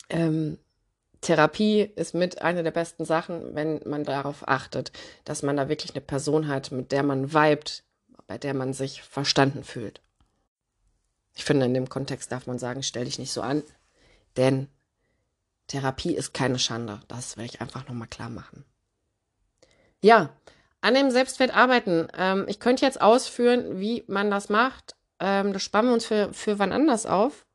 Ähm, 0.09 0.59
Therapie 1.21 1.83
ist 1.83 2.15
mit 2.15 2.43
einer 2.43 2.63
der 2.63 2.71
besten 2.71 3.05
Sachen, 3.05 3.55
wenn 3.55 3.81
man 3.85 4.05
darauf 4.05 4.49
achtet, 4.49 4.91
dass 5.25 5.43
man 5.43 5.57
da 5.57 5.69
wirklich 5.69 5.95
eine 5.95 6.01
Person 6.01 6.49
hat, 6.49 6.73
mit 6.73 6.93
der 6.93 7.03
man 7.03 7.33
vibet, 7.33 7.85
bei 8.31 8.39
der 8.39 8.55
man 8.55 8.73
sich 8.73 9.03
verstanden 9.03 9.65
fühlt. 9.65 10.01
Ich 11.35 11.45
finde, 11.45 11.67
in 11.67 11.75
dem 11.75 11.89
Kontext 11.89 12.31
darf 12.31 12.47
man 12.47 12.61
sagen, 12.61 12.85
stell 12.85 13.05
dich 13.05 13.19
nicht 13.19 13.33
so 13.33 13.43
an, 13.43 13.65
denn 14.37 14.69
Therapie 15.67 16.15
ist 16.15 16.33
keine 16.33 16.61
Schande. 16.61 17.01
Das 17.09 17.37
will 17.37 17.45
ich 17.45 17.61
einfach 17.61 17.89
nochmal 17.89 18.07
klar 18.07 18.31
machen. 18.31 18.65
Ja, 20.01 20.31
an 20.81 20.95
dem 20.95 21.11
Selbstwert 21.11 21.53
arbeiten. 21.53 22.07
Ähm, 22.17 22.45
ich 22.47 22.61
könnte 22.61 22.87
jetzt 22.87 23.01
ausführen, 23.01 23.81
wie 23.81 24.05
man 24.07 24.31
das 24.31 24.49
macht. 24.49 24.95
Ähm, 25.19 25.53
das 25.53 25.65
spannen 25.65 25.89
wir 25.89 25.95
uns 25.95 26.07
für, 26.07 26.33
für 26.33 26.61
wann 26.61 26.71
anders 26.71 27.07
auf. 27.07 27.47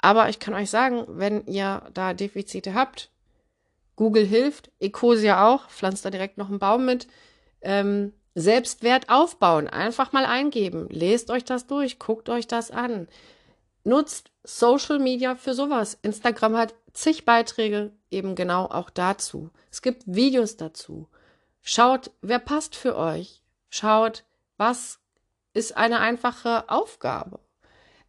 Aber 0.00 0.30
ich 0.30 0.38
kann 0.38 0.54
euch 0.54 0.70
sagen, 0.70 1.04
wenn 1.06 1.44
ihr 1.44 1.82
da 1.92 2.14
Defizite 2.14 2.72
habt, 2.72 3.10
Google 3.94 4.24
hilft, 4.24 4.70
Ecosia 4.80 5.46
auch, 5.46 5.68
pflanzt 5.68 6.06
da 6.06 6.08
direkt 6.08 6.38
noch 6.38 6.48
einen 6.48 6.60
Baum 6.60 6.86
mit. 6.86 7.08
Ähm, 7.60 8.14
Selbstwert 8.34 9.08
aufbauen. 9.08 9.68
Einfach 9.68 10.12
mal 10.12 10.26
eingeben. 10.26 10.88
Lest 10.90 11.30
euch 11.30 11.44
das 11.44 11.66
durch. 11.66 11.98
Guckt 11.98 12.28
euch 12.28 12.46
das 12.46 12.70
an. 12.70 13.08
Nutzt 13.84 14.30
Social 14.42 14.98
Media 14.98 15.36
für 15.36 15.54
sowas. 15.54 15.98
Instagram 16.02 16.56
hat 16.56 16.74
zig 16.92 17.24
Beiträge 17.24 17.92
eben 18.10 18.34
genau 18.34 18.66
auch 18.66 18.90
dazu. 18.90 19.50
Es 19.70 19.82
gibt 19.82 20.02
Videos 20.06 20.56
dazu. 20.56 21.08
Schaut, 21.62 22.10
wer 22.22 22.38
passt 22.38 22.76
für 22.76 22.96
euch. 22.96 23.42
Schaut, 23.70 24.24
was 24.56 24.98
ist 25.54 25.76
eine 25.76 26.00
einfache 26.00 26.68
Aufgabe. 26.68 27.40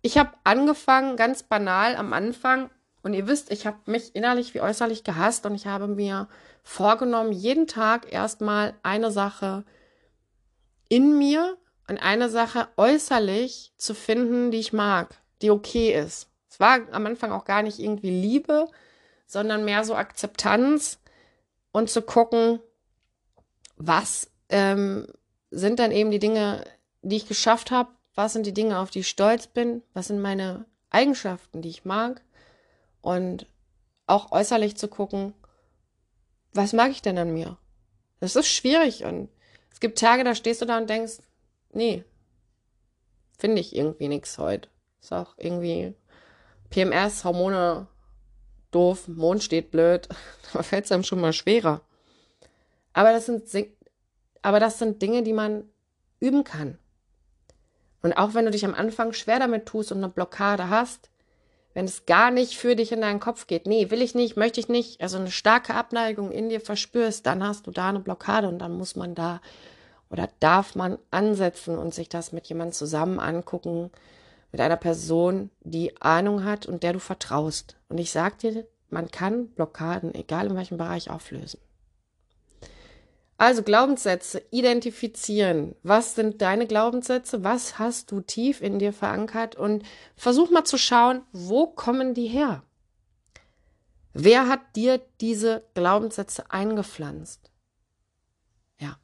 Ich 0.02 0.18
habe 0.18 0.32
angefangen, 0.44 1.16
ganz 1.16 1.44
banal 1.44 1.96
am 1.96 2.14
Anfang, 2.14 2.70
Und 3.06 3.14
ihr 3.14 3.28
wisst, 3.28 3.52
ich 3.52 3.68
habe 3.68 3.78
mich 3.86 4.16
innerlich 4.16 4.56
wie 4.56 4.62
äußerlich 4.62 5.04
gehasst 5.04 5.46
und 5.46 5.54
ich 5.54 5.68
habe 5.68 5.88
mir 5.88 6.28
vorgenommen, 6.64 7.32
jeden 7.32 7.68
Tag 7.68 8.12
erstmal 8.12 8.74
eine 8.82 9.12
Sache 9.12 9.64
in 10.90 11.18
mir 11.18 11.58
und 11.88 11.98
eine 11.98 12.30
Sache 12.30 12.68
äußerlich 12.78 13.74
zu 13.78 13.94
finden, 13.94 14.52
die 14.52 14.60
ich 14.60 14.74
mag, 14.74 15.16
die 15.42 15.52
okay 15.52 15.94
ist. 15.94 16.30
Es 16.50 16.60
war 16.60 16.80
am 16.92 17.06
Anfang 17.06 17.32
auch 17.32 17.46
gar 17.46 17.62
nicht 17.62 17.80
irgendwie 17.80 18.10
Liebe, 18.10 18.68
sondern 19.28 19.66
mehr 19.66 19.84
so 19.84 19.96
Akzeptanz 19.96 21.00
und 21.72 21.90
zu 21.90 22.02
gucken, 22.02 22.60
was 23.78 24.30
ähm, 24.50 25.08
sind 25.52 25.80
dann 25.80 25.92
eben 25.92 26.12
die 26.12 26.20
Dinge, 26.20 26.64
die 27.02 27.18
ich 27.18 27.28
geschafft 27.28 27.72
habe, 27.72 27.90
was 28.14 28.34
sind 28.34 28.46
die 28.46 28.54
Dinge, 28.54 28.80
auf 28.80 28.90
die 28.90 29.00
ich 29.00 29.10
stolz 29.10 29.48
bin, 29.48 29.84
was 29.94 30.08
sind 30.08 30.22
meine 30.22 30.66
Eigenschaften, 30.90 31.62
die 31.62 31.70
ich 31.70 31.86
mag 31.86 32.22
und 33.02 33.48
auch 34.08 34.32
äußerlich 34.32 34.78
zu 34.78 34.88
gucken, 34.88 35.34
was 36.54 36.72
mag 36.72 36.92
ich 36.92 37.02
denn 37.02 37.18
an 37.18 37.34
mir? 37.34 37.58
Das 38.22 38.36
ist 38.36 38.48
schwierig 38.48 39.04
und 39.04 39.30
es 39.76 39.82
gibt 39.82 40.00
Tage, 40.00 40.24
da 40.24 40.36
stehst 40.36 40.62
du 40.62 40.66
da 40.66 40.78
und 40.78 40.90
denkst, 40.90 41.18
nee, 41.74 42.06
finde 43.38 43.60
ich 43.60 43.76
irgendwie 43.76 44.08
nichts 44.08 44.38
heute. 44.38 44.70
Ist 45.02 45.12
auch 45.12 45.36
irgendwie 45.38 45.94
PMS, 46.70 47.26
Hormone 47.26 47.86
doof, 48.72 49.10
Mond 49.10 49.44
steht 49.44 49.72
blöd, 49.72 50.08
da 50.54 50.64
fällt 50.64 50.86
es 50.86 50.94
einem 50.94 51.04
schon 51.04 51.20
mal 51.20 51.34
schwerer. 51.34 51.82
Aber 52.94 53.12
das 53.12 53.26
sind, 53.26 53.50
aber 54.42 54.62
das 54.62 54.80
sind 54.80 55.02
Dinge, 55.02 55.24
die 55.24 55.34
man 55.34 55.70
üben 56.22 56.46
kann. 56.46 56.78
Und 58.02 58.14
auch 58.14 58.34
wenn 58.34 58.46
du 58.46 58.52
dich 58.52 58.64
am 58.64 58.76
Anfang 58.76 59.12
schwer 59.12 59.40
damit 59.40 59.66
tust 59.66 59.92
und 59.92 59.98
eine 59.98 60.08
Blockade 60.08 60.70
hast, 60.70 61.10
wenn 61.76 61.86
es 61.86 62.06
gar 62.06 62.32
nicht 62.32 62.58
für 62.58 62.76
dich 62.76 62.94
in 62.94 63.02
deinen 63.02 63.20
Kopf 63.20 63.48
geht, 63.48 63.68
nee, 63.68 63.92
will 63.92 64.02
ich 64.02 64.16
nicht, 64.16 64.38
möchte 64.38 64.62
ich 64.62 64.70
nicht, 64.70 65.02
also 65.02 65.18
eine 65.18 65.30
starke 65.30 65.76
Abneigung 65.76 66.32
in 66.32 66.48
dir 66.48 66.62
verspürst, 66.62 67.26
dann 67.26 67.44
hast 67.46 67.68
du 67.68 67.72
da 67.72 67.90
eine 67.90 68.00
Blockade 68.00 68.48
und 68.48 68.60
dann 68.60 68.78
muss 68.78 68.96
man 68.96 69.14
da 69.14 69.42
oder 70.10 70.30
darf 70.40 70.76
man 70.76 70.98
ansetzen 71.12 71.78
und 71.78 71.94
sich 71.94 72.08
das 72.08 72.32
mit 72.32 72.48
jemandem 72.48 72.72
zusammen 72.72 73.20
angucken, 73.20 73.92
mit 74.54 74.62
einer 74.62 74.78
Person, 74.78 75.50
die 75.62 76.02
Ahnung 76.02 76.46
hat 76.46 76.66
und 76.66 76.82
der 76.82 76.94
du 76.94 77.00
vertraust. 77.00 77.76
Und 77.90 77.98
ich 77.98 78.12
sag 78.12 78.40
dir, 78.40 78.66
man 78.90 79.12
kann 79.12 79.50
Blockaden, 79.50 80.16
egal 80.16 80.48
in 80.48 80.56
welchem 80.56 80.78
Bereich, 80.78 81.10
auflösen. 81.10 81.60
Also 83.38 83.64
Glaubenssätze 83.64 84.42
identifizieren. 84.52 85.76
Was 85.84 86.16
sind 86.16 86.42
deine 86.42 86.68
Glaubenssätze? 86.68 87.44
Was 87.44 87.80
hast 87.80 88.12
du 88.12 88.22
tief 88.22 88.62
in 88.62 88.80
dir 88.80 88.94
verankert? 88.94 89.56
Und 89.56 89.84
versuch 90.16 90.52
mal 90.52 90.64
zu 90.64 90.78
schauen, 90.78 91.22
wo 91.34 91.68
kommen 91.68 92.14
die 92.14 92.28
her? 92.28 92.64
Wer 94.14 94.48
hat 94.48 94.62
dir 94.78 95.02
diese 95.20 95.66
Glaubenssätze 95.74 96.50
eingepflanzt? 96.50 97.52
Ja. 98.80 98.98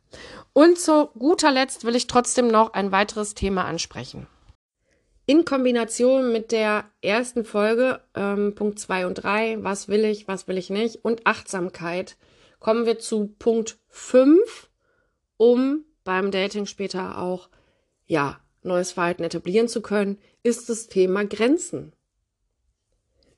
Und 0.53 0.79
zu 0.79 1.07
guter 1.07 1.51
Letzt 1.51 1.83
will 1.83 1.97
ich 1.97 2.07
trotzdem 2.07 2.47
noch 2.47 2.71
ein 2.71 2.93
weiteres 2.93 3.33
Thema 3.33 3.65
ansprechen. 3.65 4.27
In 5.25 5.43
Kombination 5.43 6.31
mit 6.31 6.53
der 6.53 6.85
ersten 7.01 7.43
Folge, 7.43 8.01
ähm, 8.15 8.55
Punkt 8.55 8.79
2 8.79 9.05
und 9.05 9.15
3, 9.15 9.61
was 9.61 9.89
will 9.89 10.05
ich, 10.05 10.29
was 10.29 10.47
will 10.47 10.57
ich 10.57 10.69
nicht, 10.69 11.03
und 11.03 11.27
Achtsamkeit, 11.27 12.15
kommen 12.61 12.85
wir 12.85 12.99
zu 12.99 13.35
Punkt 13.37 13.79
5, 13.89 14.69
um 15.35 15.83
beim 16.05 16.31
Dating 16.31 16.65
später 16.65 17.17
auch, 17.17 17.49
ja, 18.05 18.39
neues 18.63 18.93
Verhalten 18.93 19.23
etablieren 19.23 19.67
zu 19.67 19.81
können, 19.81 20.19
ist 20.43 20.69
das 20.69 20.87
Thema 20.87 21.25
Grenzen. 21.25 21.91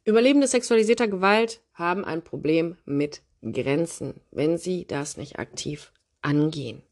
Überlebende 0.03 0.47
sexualisierter 0.47 1.07
Gewalt 1.07 1.61
haben 1.73 2.03
ein 2.03 2.21
Problem 2.21 2.77
mit 2.85 3.23
Grenzen, 3.41 4.19
wenn 4.31 4.57
sie 4.57 4.85
das 4.85 5.15
nicht 5.15 5.39
aktiv 5.39 5.93
angehen. 6.21 6.83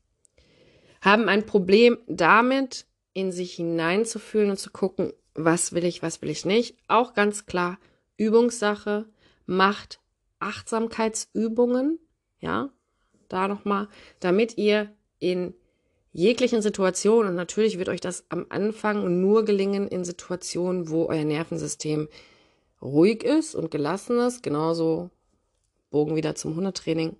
Haben 1.01 1.27
ein 1.27 1.45
Problem 1.45 1.97
damit, 2.07 2.85
in 3.13 3.33
sich 3.33 3.55
hineinzufühlen 3.55 4.51
und 4.51 4.57
zu 4.57 4.71
gucken, 4.71 5.11
was 5.33 5.73
will 5.73 5.83
ich, 5.83 6.01
was 6.01 6.21
will 6.21 6.29
ich 6.29 6.45
nicht. 6.45 6.77
Auch 6.87 7.13
ganz 7.13 7.45
klar 7.45 7.77
Übungssache, 8.15 9.09
macht 9.45 9.99
Achtsamkeitsübungen, 10.39 11.99
ja, 12.41 12.69
da 13.29 13.47
nochmal, 13.47 13.87
damit 14.19 14.57
ihr 14.57 14.91
in 15.19 15.53
jeglichen 16.11 16.61
Situationen, 16.61 17.29
und 17.29 17.35
natürlich 17.35 17.77
wird 17.77 17.87
euch 17.87 18.01
das 18.01 18.25
am 18.29 18.45
Anfang 18.49 19.21
nur 19.21 19.45
gelingen 19.45 19.87
in 19.87 20.03
Situationen, 20.03 20.89
wo 20.89 21.05
euer 21.05 21.23
Nervensystem 21.23 22.09
ruhig 22.81 23.23
ist 23.23 23.55
und 23.55 23.71
gelassen 23.71 24.19
ist, 24.19 24.43
genauso 24.43 25.09
Bogen 25.89 26.15
wieder 26.15 26.35
zum 26.35 26.55
Hundetraining, 26.55 27.15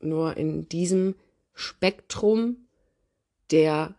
nur 0.00 0.36
in 0.36 0.68
diesem 0.68 1.14
Spektrum 1.54 2.68
der, 3.50 3.94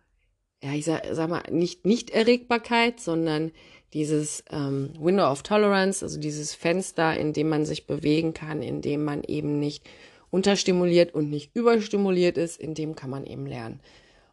ja, 0.64 0.74
ich 0.74 0.86
sag, 0.86 1.04
sag 1.12 1.30
mal, 1.30 1.44
nicht 1.52 1.86
Nicht-Erregbarkeit, 1.86 3.00
sondern 3.00 3.52
dieses 3.94 4.44
ähm, 4.50 4.94
Window 5.00 5.30
of 5.30 5.44
Tolerance, 5.44 6.04
also 6.04 6.20
dieses 6.20 6.54
Fenster, 6.54 7.18
in 7.18 7.34
dem 7.34 7.50
man 7.50 7.66
sich 7.66 7.88
bewegen 7.88 8.34
kann, 8.34 8.62
in 8.62 8.82
dem 8.82 9.04
man 9.04 9.24
eben 9.24 9.60
nicht 9.60 9.84
unterstimuliert 10.32 11.14
und 11.14 11.30
nicht 11.30 11.56
überstimuliert 11.56 12.38
ist, 12.38 12.60
in 12.60 12.74
dem 12.74 12.96
kann 12.96 13.10
man 13.10 13.26
eben 13.26 13.46
lernen. 13.46 13.82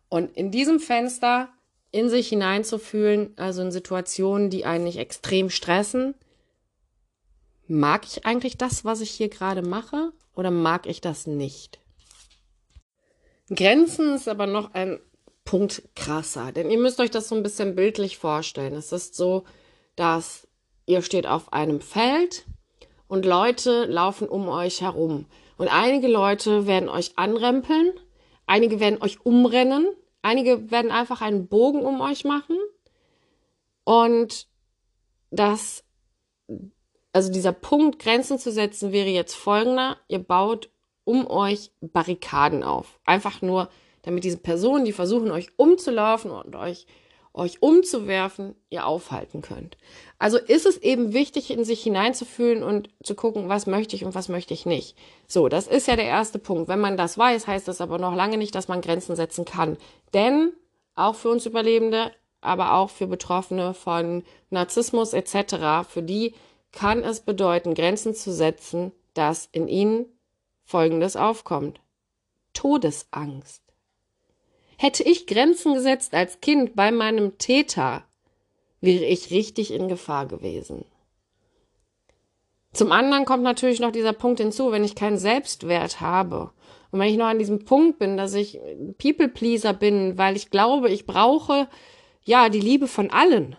Und 0.09 0.35
in 0.37 0.51
diesem 0.51 0.81
Fenster 0.81 1.51
in 1.91 2.09
sich 2.09 2.29
hineinzufühlen, 2.29 3.33
also 3.37 3.63
in 3.63 3.73
Situationen, 3.73 4.51
die 4.51 4.65
einen 4.65 4.85
nicht 4.85 4.99
extrem 4.99 5.51
stressen, 5.51 6.15
mag 7.67 8.07
ich 8.07 8.25
eigentlich 8.25 8.57
das, 8.57 8.85
was 8.85 9.01
ich 9.01 9.11
hier 9.11 9.29
gerade 9.29 9.63
mache, 9.63 10.13
oder 10.35 10.51
mag 10.51 10.87
ich 10.87 11.01
das 11.01 11.27
nicht? 11.27 11.81
Grenzen 13.55 14.15
ist 14.15 14.29
aber 14.29 14.47
noch 14.47 14.75
ein 14.75 15.01
Punkt 15.45 15.83
krasser, 15.97 16.53
denn 16.53 16.71
ihr 16.71 16.79
müsst 16.79 17.01
euch 17.01 17.11
das 17.11 17.29
so 17.29 17.35
ein 17.35 17.43
bisschen 17.43 17.75
bildlich 17.75 18.19
vorstellen. 18.19 18.75
Es 18.75 18.93
ist 18.93 19.15
so, 19.15 19.45
dass 19.97 20.47
ihr 20.87 21.03
steht 21.03 21.27
auf 21.27 21.53
einem 21.53 21.81
Feld 21.81 22.45
und 23.09 23.25
Leute 23.25 23.87
laufen 23.87 24.29
um 24.29 24.49
euch 24.49 24.83
herum. 24.83 25.27
Und 25.59 25.69
einige 25.69 26.07
Leute 26.09 26.67
werden 26.67 26.89
euch 26.89 27.19
anrempeln, 27.19 27.93
einige 28.47 28.81
werden 28.81 29.03
euch 29.03 29.27
umrennen, 29.27 29.89
einige 30.23 30.71
werden 30.71 30.91
einfach 30.91 31.21
einen 31.21 31.49
Bogen 31.49 31.85
um 31.85 32.01
euch 32.01 32.25
machen. 32.25 32.57
Und 33.85 34.47
das, 35.31 35.85
also 37.13 37.33
dieser 37.33 37.53
Punkt, 37.53 37.99
Grenzen 37.99 38.39
zu 38.39 38.53
setzen, 38.53 38.93
wäre 38.93 39.09
jetzt 39.09 39.35
folgender. 39.35 39.99
Ihr 40.07 40.21
baut 40.21 40.71
um 41.05 41.27
euch 41.27 41.73
Barrikaden 41.81 42.63
auf. 42.63 43.01
Einfach 43.05 43.43
nur, 43.43 43.69
damit 44.03 44.23
diese 44.25 44.39
Personen, 44.39 44.85
die 44.85 44.93
versuchen, 44.93 45.33
euch 45.33 45.49
umzulaufen 45.57 46.31
und 46.31 46.55
euch 46.55 46.87
euch 47.35 47.63
umzuwerfen, 47.63 48.55
ihr 48.71 48.87
aufhalten 48.87 49.43
könnt. 49.43 49.77
Also 50.19 50.39
ist 50.39 50.67
es 50.67 50.79
eben 50.79 51.13
wichtig, 51.13 51.51
in 51.51 51.65
sich 51.65 51.83
hineinzufühlen 51.83 52.63
und 52.63 52.91
zu 53.03 53.15
gucken, 53.15 53.49
was 53.49 53.67
möchte 53.67 53.95
ich 53.95 54.05
und 54.05 54.15
was 54.15 54.29
möchte 54.29 54.55
ich 54.55 54.67
nicht. 54.67 54.97
So, 55.27 55.49
das 55.49 55.67
ist 55.67 55.87
ja 55.87 55.97
der 55.97 56.07
erste 56.07 56.39
Punkt. 56.39 56.69
Wenn 56.69 56.81
man 56.81 56.97
das 56.97 57.17
weiß, 57.17 57.47
heißt 57.47 57.69
das 57.69 57.81
aber 57.81 57.99
noch 57.99 58.15
lange 58.15 58.39
nicht, 58.39 58.55
dass 58.55 58.69
man 58.69 58.81
Grenzen 58.81 59.15
setzen 59.15 59.45
kann. 59.45 59.77
Denn 60.15 60.53
auch 60.95 61.15
für 61.15 61.29
uns 61.29 61.47
Überlebende, 61.47 62.13
aber 62.41 62.75
auch 62.75 62.91
für 62.91 63.07
Betroffene 63.07 63.75
von 63.75 64.25
Narzissmus 64.51 65.13
etc., 65.13 65.89
für 65.89 66.03
die 66.03 66.35
kann 66.73 67.03
es 67.03 67.21
bedeuten, 67.21 67.75
Grenzen 67.75 68.15
zu 68.15 68.33
setzen, 68.33 68.93
dass 69.15 69.49
in 69.53 69.69
ihnen 69.69 70.07
Folgendes 70.65 71.17
aufkommt. 71.17 71.81
Todesangst. 72.53 73.63
Hätte 74.81 75.03
ich 75.03 75.27
Grenzen 75.27 75.75
gesetzt 75.75 76.15
als 76.15 76.41
Kind 76.41 76.77
bei 76.77 76.93
meinem 76.93 77.37
Täter, 77.37 78.05
wäre 78.81 79.05
ich 79.05 79.33
richtig 79.33 79.73
in 79.73 79.89
Gefahr 79.89 80.27
gewesen. 80.27 80.85
Zum 82.73 82.93
anderen 82.93 83.25
kommt 83.25 83.43
natürlich 83.43 83.81
noch 83.81 83.91
dieser 83.91 84.13
Punkt 84.13 84.39
hinzu, 84.39 84.71
wenn 84.71 84.85
ich 84.85 84.95
keinen 84.95 85.19
Selbstwert 85.19 86.01
habe 86.01 86.53
und 86.93 87.01
wenn 87.01 87.09
ich 87.09 87.17
noch 87.17 87.27
an 87.27 87.41
diesem 87.41 87.65
Punkt 87.65 87.99
bin, 87.99 88.17
dass 88.17 88.35
ich 88.35 88.61
People 88.99 89.29
Pleaser 89.29 89.75
bin, 89.75 90.17
weil 90.17 90.37
ich 90.37 90.49
glaube, 90.49 90.91
ich 90.91 91.07
brauche 91.07 91.69
ja 92.23 92.49
die 92.49 92.61
Liebe 92.61 92.87
von 92.87 93.11
allen, 93.11 93.57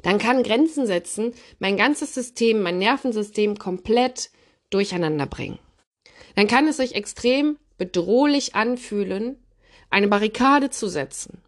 dann 0.00 0.16
kann 0.16 0.42
Grenzen 0.42 0.86
setzen 0.86 1.34
mein 1.58 1.76
ganzes 1.76 2.14
System, 2.14 2.62
mein 2.62 2.78
Nervensystem 2.78 3.58
komplett 3.58 4.30
durcheinander 4.70 5.26
bringen. 5.26 5.58
Dann 6.36 6.46
kann 6.46 6.66
es 6.68 6.78
sich 6.78 6.94
extrem 6.94 7.58
bedrohlich 7.76 8.54
anfühlen, 8.54 9.42
eine 9.90 10.08
Barrikade 10.08 10.70
zu 10.70 10.88
setzen. 10.88 11.38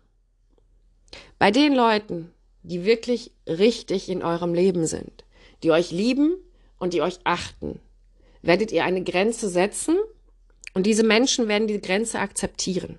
Bei 1.39 1.51
den 1.51 1.75
Leuten, 1.75 2.33
die 2.63 2.85
wirklich 2.85 3.33
richtig 3.47 4.09
in 4.09 4.23
eurem 4.23 4.55
Leben 4.55 4.87
sind, 4.87 5.25
die 5.63 5.71
euch 5.71 5.91
lieben 5.91 6.35
und 6.79 6.93
die 6.95 7.03
euch 7.03 7.21
achten, 7.25 7.81
werdet 8.43 8.73
ihr 8.73 8.85
eine 8.85 9.03
Grenze 9.03 9.49
setzen 9.49 9.97
und 10.75 10.87
diese 10.87 11.05
Menschen 11.05 11.49
werden 11.49 11.69
die 11.69 11.81
Grenze 11.81 12.19
akzeptieren. 12.19 12.99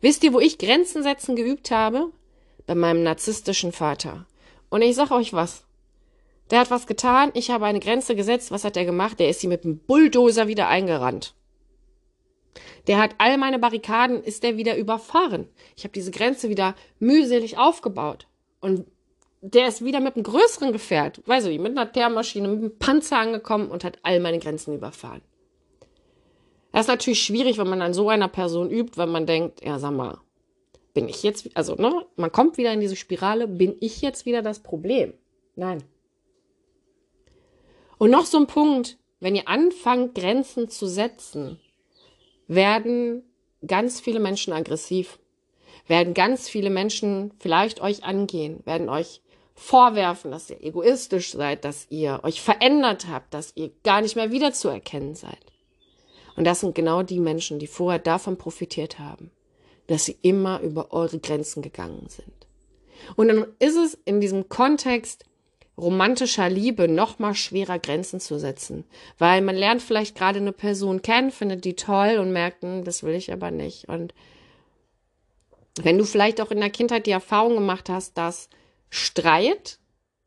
Wisst 0.00 0.24
ihr, 0.24 0.32
wo 0.32 0.40
ich 0.40 0.58
Grenzen 0.58 1.02
setzen 1.02 1.36
geübt 1.36 1.70
habe? 1.70 2.10
Bei 2.66 2.74
meinem 2.74 3.02
narzisstischen 3.02 3.72
Vater. 3.72 4.26
Und 4.68 4.82
ich 4.82 4.94
sag 4.94 5.10
euch 5.10 5.32
was. 5.32 5.64
Der 6.50 6.60
hat 6.60 6.70
was 6.70 6.86
getan, 6.86 7.30
ich 7.34 7.50
habe 7.50 7.66
eine 7.66 7.80
Grenze 7.80 8.14
gesetzt. 8.14 8.50
Was 8.50 8.64
hat 8.64 8.76
er 8.76 8.84
gemacht? 8.84 9.20
Der 9.20 9.28
ist 9.28 9.40
sie 9.40 9.46
mit 9.46 9.64
dem 9.64 9.78
Bulldozer 9.78 10.48
wieder 10.48 10.68
eingerannt. 10.68 11.34
Der 12.86 12.98
hat 12.98 13.14
all 13.18 13.38
meine 13.38 13.58
Barrikaden, 13.58 14.22
ist 14.22 14.42
der 14.42 14.56
wieder 14.56 14.76
überfahren. 14.76 15.48
Ich 15.76 15.84
habe 15.84 15.92
diese 15.92 16.10
Grenze 16.10 16.48
wieder 16.48 16.74
mühselig 16.98 17.58
aufgebaut. 17.58 18.26
Und 18.60 18.86
der 19.40 19.68
ist 19.68 19.84
wieder 19.84 20.00
mit 20.00 20.16
einem 20.16 20.24
größeren 20.24 20.72
Gefährt, 20.72 21.26
weiß 21.26 21.46
ich, 21.46 21.58
mit 21.58 21.76
einer 21.76 21.90
Teermaschine, 21.90 22.48
mit 22.48 22.58
einem 22.58 22.78
Panzer 22.78 23.18
angekommen 23.18 23.70
und 23.70 23.84
hat 23.84 23.98
all 24.02 24.20
meine 24.20 24.38
Grenzen 24.38 24.74
überfahren. 24.74 25.22
Das 26.72 26.82
ist 26.82 26.88
natürlich 26.88 27.22
schwierig, 27.22 27.58
wenn 27.58 27.68
man 27.68 27.82
an 27.82 27.94
so 27.94 28.08
einer 28.08 28.28
Person 28.28 28.70
übt, 28.70 28.96
wenn 28.96 29.08
man 29.08 29.26
denkt, 29.26 29.64
ja, 29.64 29.78
sag 29.78 29.92
mal, 29.92 30.18
bin 30.94 31.08
ich 31.08 31.22
jetzt, 31.22 31.48
also, 31.54 31.74
ne, 31.74 32.06
man 32.16 32.32
kommt 32.32 32.58
wieder 32.58 32.72
in 32.72 32.80
diese 32.80 32.96
Spirale, 32.96 33.48
bin 33.48 33.76
ich 33.80 34.02
jetzt 34.02 34.26
wieder 34.26 34.42
das 34.42 34.60
Problem? 34.60 35.14
Nein. 35.56 35.82
Und 37.98 38.10
noch 38.10 38.24
so 38.24 38.38
ein 38.38 38.46
Punkt, 38.46 38.98
wenn 39.20 39.36
ihr 39.36 39.48
anfangt, 39.48 40.14
Grenzen 40.14 40.68
zu 40.68 40.86
setzen, 40.86 41.60
werden 42.50 43.22
ganz 43.64 44.00
viele 44.00 44.18
Menschen 44.18 44.52
aggressiv, 44.52 45.20
werden 45.86 46.14
ganz 46.14 46.48
viele 46.48 46.68
Menschen 46.68 47.32
vielleicht 47.38 47.80
euch 47.80 48.02
angehen, 48.02 48.60
werden 48.64 48.88
euch 48.88 49.22
vorwerfen, 49.54 50.32
dass 50.32 50.50
ihr 50.50 50.60
egoistisch 50.60 51.30
seid, 51.30 51.64
dass 51.64 51.86
ihr 51.90 52.20
euch 52.24 52.40
verändert 52.40 53.06
habt, 53.08 53.32
dass 53.34 53.52
ihr 53.54 53.70
gar 53.84 54.00
nicht 54.00 54.16
mehr 54.16 54.32
wiederzuerkennen 54.32 55.14
seid. 55.14 55.38
Und 56.34 56.44
das 56.44 56.58
sind 56.58 56.74
genau 56.74 57.04
die 57.04 57.20
Menschen, 57.20 57.60
die 57.60 57.68
vorher 57.68 58.00
davon 58.00 58.36
profitiert 58.36 58.98
haben, 58.98 59.30
dass 59.86 60.06
sie 60.06 60.16
immer 60.20 60.60
über 60.60 60.92
eure 60.92 61.20
Grenzen 61.20 61.62
gegangen 61.62 62.08
sind. 62.08 62.48
Und 63.14 63.28
dann 63.28 63.46
ist 63.60 63.76
es 63.76 63.96
in 64.04 64.20
diesem 64.20 64.48
Kontext 64.48 65.24
romantischer 65.80 66.48
Liebe 66.48 66.88
noch 66.88 67.18
mal 67.18 67.34
schwerer 67.34 67.78
Grenzen 67.78 68.20
zu 68.20 68.38
setzen, 68.38 68.84
weil 69.18 69.40
man 69.40 69.56
lernt 69.56 69.82
vielleicht 69.82 70.16
gerade 70.16 70.38
eine 70.38 70.52
Person 70.52 71.02
kennen, 71.02 71.30
findet 71.30 71.64
die 71.64 71.74
toll 71.74 72.18
und 72.18 72.32
merkt, 72.32 72.62
hm, 72.62 72.84
das 72.84 73.02
will 73.02 73.14
ich 73.14 73.32
aber 73.32 73.50
nicht. 73.50 73.88
Und 73.88 74.14
wenn 75.76 75.98
du 75.98 76.04
vielleicht 76.04 76.40
auch 76.40 76.50
in 76.50 76.60
der 76.60 76.70
Kindheit 76.70 77.06
die 77.06 77.12
Erfahrung 77.12 77.54
gemacht 77.54 77.88
hast, 77.88 78.18
dass 78.18 78.48
Streit 78.90 79.78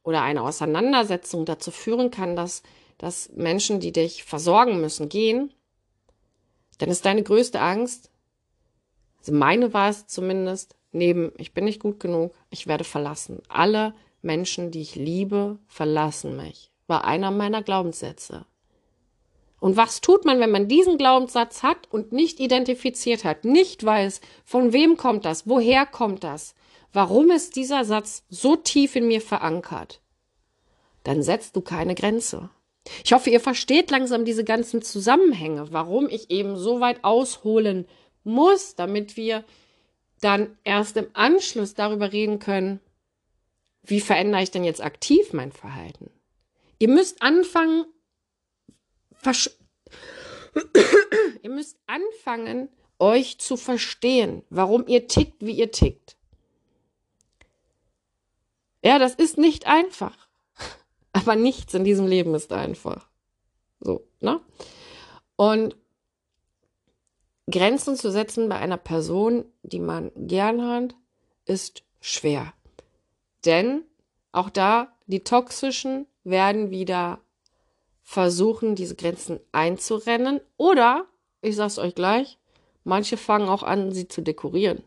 oder 0.04 0.22
eine 0.22 0.42
Auseinandersetzung 0.42 1.46
dazu 1.46 1.72
führen 1.72 2.12
kann, 2.12 2.36
dass, 2.36 2.63
dass 2.98 3.30
Menschen, 3.34 3.80
die 3.80 3.92
dich 3.92 4.24
versorgen 4.24 4.82
müssen, 4.82 5.10
gehen, 5.10 5.54
dann 6.80 6.89
ist 6.89 7.06
deine 7.06 7.24
größte 7.24 7.60
Angst, 7.60 8.10
also 9.20 9.32
meine 9.32 9.74
war 9.74 9.89
es 9.89 10.08
zumindest, 10.08 10.76
neben 10.92 11.32
ich 11.38 11.54
bin 11.54 11.63
nicht 11.63 11.80
gut 11.80 12.00
genug, 12.00 12.34
ich 12.50 12.68
werde 12.68 12.84
verlassen. 12.84 13.42
Alle 13.48 13.94
Menschen, 14.24 14.72
die 14.72 14.82
ich 14.82 14.96
liebe, 14.96 15.60
verlassen 15.68 16.38
mich, 16.38 16.72
war 16.88 17.06
einer 17.06 17.32
meiner 17.32 17.62
Glaubenssätze. 17.62 18.46
Und 19.60 19.78
was 19.78 20.02
tut 20.02 20.26
man, 20.26 20.40
wenn 20.40 20.52
man 20.52 20.68
diesen 20.68 20.98
Glaubenssatz 20.98 21.64
hat 21.64 21.90
und 21.90 22.12
nicht 22.12 22.42
identifiziert 22.42 23.24
hat, 23.24 23.46
nicht 23.46 23.84
weiß, 23.86 24.20
von 24.44 24.74
wem 24.74 24.98
kommt 24.98 25.24
das, 25.24 25.48
woher 25.48 25.86
kommt 25.86 26.24
das, 26.24 26.54
warum 26.92 27.32
ist 27.32 27.56
dieser 27.56 27.86
Satz 27.86 28.24
so 28.30 28.58
tief 28.58 28.96
in 28.96 29.08
mir 29.08 29.22
verankert? 29.22 30.02
Dann 31.04 31.24
setzt 31.24 31.56
du 31.56 31.62
keine 31.62 31.96
Grenze. 31.96 32.50
Ich 33.06 33.14
hoffe, 33.14 33.30
ihr 33.30 33.40
versteht 33.40 33.92
langsam 33.92 34.26
diese 34.26 34.44
ganzen 34.44 34.82
Zusammenhänge, 34.82 35.72
warum 35.72 36.10
ich 36.10 36.30
eben 36.30 36.58
so 36.58 36.82
weit 36.82 37.04
ausholen 37.04 37.88
muss, 38.26 38.76
damit 38.76 39.16
wir 39.16 39.46
dann 40.20 40.58
erst 40.64 40.98
im 40.98 41.08
Anschluss 41.14 41.74
darüber 41.74 42.12
reden 42.12 42.40
können, 42.40 42.80
wie 43.84 44.00
verändere 44.00 44.41
ich 44.41 44.52
denn 44.52 44.63
jetzt 44.63 44.82
aktiv 44.82 45.34
mein 45.34 45.52
Verhalten? 45.52 46.10
Ihr 46.80 46.89
müsst 46.89 47.22
anfangen, 47.22 47.86
ihr 51.41 51.50
müsst 51.50 51.78
anfangen, 51.86 52.69
euch 53.00 53.39
zu 53.39 53.58
verstehen, 53.58 54.43
warum 54.50 54.88
ihr 54.88 55.08
tickt, 55.08 55.46
wie 55.46 55.52
ihr 55.52 55.72
tickt. 55.72 56.15
Ja, 58.84 59.00
das 59.00 59.15
ist 59.15 59.38
nicht 59.38 59.67
einfach. 59.67 60.17
Aber 61.13 61.36
nichts 61.36 61.74
in 61.74 61.84
diesem 61.84 62.08
Leben 62.08 62.36
ist 62.36 62.52
einfach. 62.52 63.10
So, 63.80 64.06
ne? 64.22 64.39
Und 65.36 65.76
Grenzen 67.50 67.98
zu 67.98 68.12
setzen 68.12 68.48
bei 68.48 68.58
einer 68.58 68.78
Person, 68.78 69.46
die 69.63 69.80
man 69.80 70.12
gern 70.15 70.65
hat, 70.65 70.96
ist 71.46 71.84
schwer. 72.00 72.54
Denn 73.46 73.84
auch 74.32 74.50
da, 74.50 74.94
die 75.06 75.24
Toxischen 75.24 76.08
werden 76.24 76.70
wieder 76.70 77.20
versuchen, 78.02 78.76
diese 78.76 78.96
Grenzen 78.96 79.40
einzurennen. 79.52 80.42
Oder, 80.58 81.06
ich 81.42 81.56
sag's 81.56 81.80
euch 81.80 81.96
gleich, 81.96 82.38
manche 82.84 83.18
fangen 83.18 83.50
auch 83.50 83.64
an, 83.64 83.92
sie 83.92 84.08
zu 84.08 84.22
dekorieren. 84.22 84.84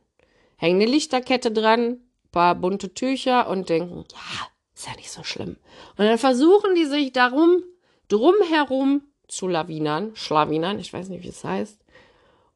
Hängen 0.56 0.80
eine 0.80 0.90
Lichterkette 0.90 1.50
dran, 1.50 2.00
paar 2.32 2.54
bunte 2.54 2.94
Tücher 2.94 3.48
und 3.48 3.68
denken, 3.68 4.04
ja, 4.12 4.48
ist 4.74 4.86
ja 4.86 4.94
nicht 4.96 5.10
so 5.10 5.22
schlimm. 5.22 5.56
Und 5.96 6.04
dann 6.04 6.18
versuchen 6.18 6.74
die 6.74 6.84
sich 6.84 7.12
darum, 7.12 7.62
drumherum 8.08 9.02
zu 9.28 9.48
lawinern, 9.48 10.14
schlawinern, 10.14 10.78
ich 10.78 10.92
weiß 10.92 11.08
nicht, 11.08 11.24
wie 11.24 11.28
es 11.28 11.44
heißt, 11.44 11.78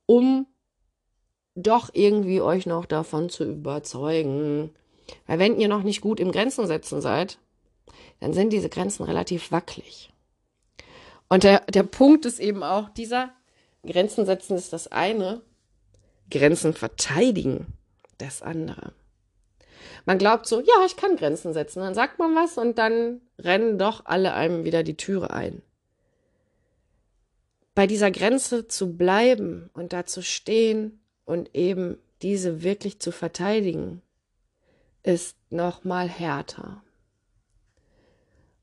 um 0.07 0.47
doch 1.55 1.91
irgendwie 1.93 2.41
euch 2.41 2.67
noch 2.67 2.87
davon 2.87 3.29
zu 3.29 3.45
überzeugen, 3.45 4.75
weil 5.27 5.39
wenn 5.39 5.59
ihr 5.59 5.69
noch 5.69 5.83
nicht 5.83 6.01
gut 6.01 6.21
im 6.21 6.33
Grenzen 6.33 6.67
setzen 6.67 7.01
seid, 7.01 7.39
dann 8.21 8.33
sind 8.33 8.53
diese 8.53 8.69
Grenzen 8.69 9.05
relativ 9.05 9.51
wackelig. 9.51 10.11
Und 11.29 11.45
der, 11.45 11.61
der 11.67 11.85
Punkt 11.85 12.27
ist 12.27 12.41
eben 12.41 12.63
auch 12.63 12.89
dieser, 12.91 13.31
Grenzen 13.85 14.27
setzen 14.27 14.57
ist 14.57 14.73
das 14.73 14.89
eine, 14.89 15.41
Grenzen 16.31 16.75
verteidigen 16.75 17.67
das 18.19 18.43
andere. 18.43 18.93
Man 20.07 20.19
glaubt 20.19 20.47
so, 20.47 20.61
ja, 20.61 20.85
ich 20.87 20.97
kann 20.97 21.17
Grenzen 21.17 21.53
setzen. 21.53 21.81
Dann 21.81 21.95
sagt 21.95 22.19
man 22.19 22.35
was 22.35 22.59
und 22.59 22.79
dann 22.79 23.21
rennen 23.39 23.79
doch 23.79 24.07
alle 24.07 24.35
einem 24.35 24.65
wieder 24.65 24.83
die 24.83 24.97
Türe 24.97 25.31
ein. 25.31 25.63
Bei 27.75 27.87
dieser 27.87 28.11
Grenze 28.11 28.69
zu 28.69 28.97
bleiben 28.97 29.71
und 29.73 29.93
da 29.93 30.05
zu 30.05 30.23
stehen 30.23 31.01
und 31.25 31.55
eben 31.55 31.99
diese 32.23 32.63
wirklich 32.63 33.01
zu 33.01 33.13
verteidigen, 33.13 34.03
ist 35.03 35.37
noch 35.51 35.85
mal 35.85 36.09
härter. 36.09 36.83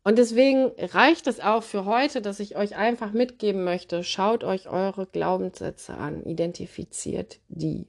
Und 0.03 0.17
deswegen 0.17 0.71
reicht 0.77 1.27
es 1.27 1.41
auch 1.41 1.63
für 1.63 1.83
heute, 1.83 2.21
dass 2.21 2.39
ich 2.39 2.55
euch 2.55 2.77
einfach 2.77 3.11
mitgeben 3.11 3.65
möchte, 3.65 4.05
schaut 4.05 4.45
euch 4.45 4.69
eure 4.69 5.05
Glaubenssätze 5.05 5.95
an, 5.95 6.23
identifiziert 6.23 7.39
die. 7.49 7.87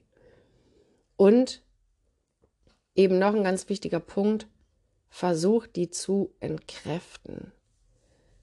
Und 1.15 1.63
eben 2.93 3.19
noch 3.19 3.33
ein 3.33 3.45
ganz 3.45 3.69
wichtiger 3.69 4.01
Punkt, 4.01 4.47
versucht 5.09 5.77
die 5.77 5.89
zu 5.89 6.33
entkräften. 6.41 7.53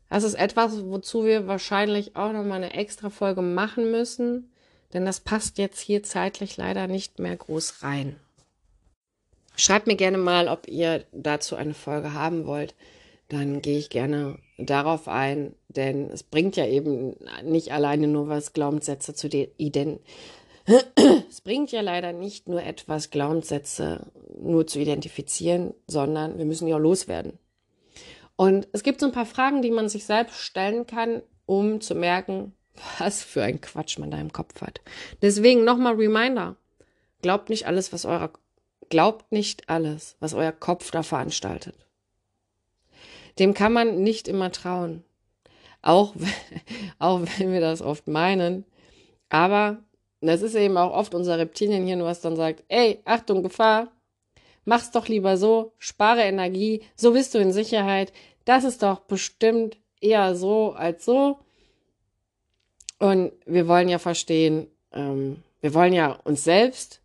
Das 0.08 0.24
ist 0.24 0.34
etwas, 0.34 0.84
wozu 0.86 1.24
wir 1.24 1.46
wahrscheinlich 1.46 2.16
auch 2.16 2.32
noch 2.32 2.44
mal 2.44 2.54
eine 2.54 2.72
extra 2.72 3.10
Folge 3.10 3.42
machen 3.42 3.90
müssen, 3.90 4.52
denn 4.94 5.04
das 5.04 5.20
passt 5.20 5.58
jetzt 5.58 5.80
hier 5.80 6.02
zeitlich 6.02 6.56
leider 6.56 6.86
nicht 6.86 7.18
mehr 7.18 7.36
groß 7.36 7.82
rein. 7.82 8.18
Schreibt 9.56 9.86
mir 9.86 9.96
gerne 9.96 10.18
mal, 10.18 10.48
ob 10.48 10.68
ihr 10.68 11.04
dazu 11.12 11.56
eine 11.56 11.74
Folge 11.74 12.12
haben 12.12 12.46
wollt. 12.46 12.74
Dann 13.28 13.60
gehe 13.62 13.78
ich 13.78 13.90
gerne 13.90 14.38
darauf 14.58 15.08
ein, 15.08 15.54
denn 15.68 16.10
es 16.10 16.22
bringt 16.22 16.56
ja 16.56 16.66
eben 16.66 17.16
nicht 17.42 17.72
alleine 17.72 18.06
nur 18.06 18.28
was, 18.28 18.52
Glaubenssätze 18.52 19.14
zu 19.14 19.28
identifizieren. 19.28 20.00
Es 21.30 21.40
bringt 21.40 21.70
ja 21.70 21.80
leider 21.80 22.12
nicht 22.12 22.48
nur 22.48 22.62
etwas, 22.62 23.10
Glaubenssätze 23.10 24.10
nur 24.36 24.66
zu 24.66 24.80
identifizieren, 24.80 25.74
sondern 25.86 26.38
wir 26.38 26.44
müssen 26.44 26.66
ja 26.66 26.76
loswerden. 26.76 27.38
Und 28.36 28.68
es 28.72 28.82
gibt 28.82 29.00
so 29.00 29.06
ein 29.06 29.12
paar 29.12 29.26
Fragen, 29.26 29.62
die 29.62 29.70
man 29.70 29.88
sich 29.88 30.04
selbst 30.04 30.40
stellen 30.40 30.86
kann, 30.86 31.22
um 31.46 31.80
zu 31.80 31.94
merken, 31.94 32.52
was 32.98 33.22
für 33.22 33.42
ein 33.42 33.60
Quatsch 33.60 33.98
man 33.98 34.10
da 34.10 34.18
im 34.18 34.32
Kopf 34.32 34.60
hat. 34.60 34.80
Deswegen 35.22 35.64
nochmal 35.64 35.94
Reminder. 35.94 36.56
Glaubt 37.22 37.48
nicht 37.48 37.66
alles, 37.66 37.92
was 37.92 38.04
euer 38.04 38.30
Glaubt 38.88 39.32
nicht 39.32 39.68
alles, 39.68 40.16
was 40.20 40.34
euer 40.34 40.52
Kopf 40.52 40.90
da 40.90 41.02
veranstaltet. 41.02 41.74
Dem 43.38 43.54
kann 43.54 43.72
man 43.72 44.02
nicht 44.02 44.28
immer 44.28 44.52
trauen. 44.52 45.04
Auch, 45.82 46.14
auch 46.98 47.20
wenn 47.38 47.52
wir 47.52 47.60
das 47.60 47.82
oft 47.82 48.06
meinen. 48.08 48.64
Aber 49.28 49.78
das 50.20 50.42
ist 50.42 50.54
eben 50.54 50.76
auch 50.76 50.92
oft 50.92 51.14
unser 51.14 51.38
Reptilienhirn, 51.38 52.02
was 52.02 52.20
dann 52.20 52.36
sagt, 52.36 52.64
ey, 52.68 53.00
Achtung, 53.04 53.42
Gefahr, 53.42 53.88
mach's 54.64 54.90
doch 54.90 55.08
lieber 55.08 55.36
so, 55.36 55.72
spare 55.78 56.22
Energie, 56.22 56.82
so 56.94 57.12
bist 57.12 57.34
du 57.34 57.38
in 57.38 57.52
Sicherheit. 57.52 58.12
Das 58.44 58.64
ist 58.64 58.82
doch 58.82 59.00
bestimmt 59.00 59.76
eher 60.00 60.34
so 60.36 60.72
als 60.72 61.04
so. 61.04 61.38
Und 62.98 63.32
wir 63.44 63.68
wollen 63.68 63.88
ja 63.88 63.98
verstehen, 63.98 64.68
ähm, 64.92 65.42
wir 65.60 65.74
wollen 65.74 65.92
ja 65.92 66.12
uns 66.24 66.44
selbst 66.44 67.00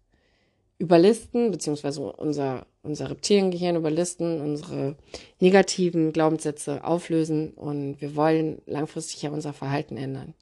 überlisten, 0.82 1.52
beziehungsweise 1.52 2.02
unser 2.02 2.66
unser 2.84 3.10
Reptiliengehirn 3.10 3.76
überlisten, 3.76 4.42
unsere 4.42 4.96
negativen 5.40 6.14
Glaubenssätze 6.14 6.84
auflösen 6.84 7.52
und 7.52 8.02
wir 8.02 8.16
wollen 8.16 8.62
langfristig 8.66 9.22
ja 9.22 9.30
unser 9.30 9.54
Verhalten 9.54 9.98
ändern. 9.98 10.34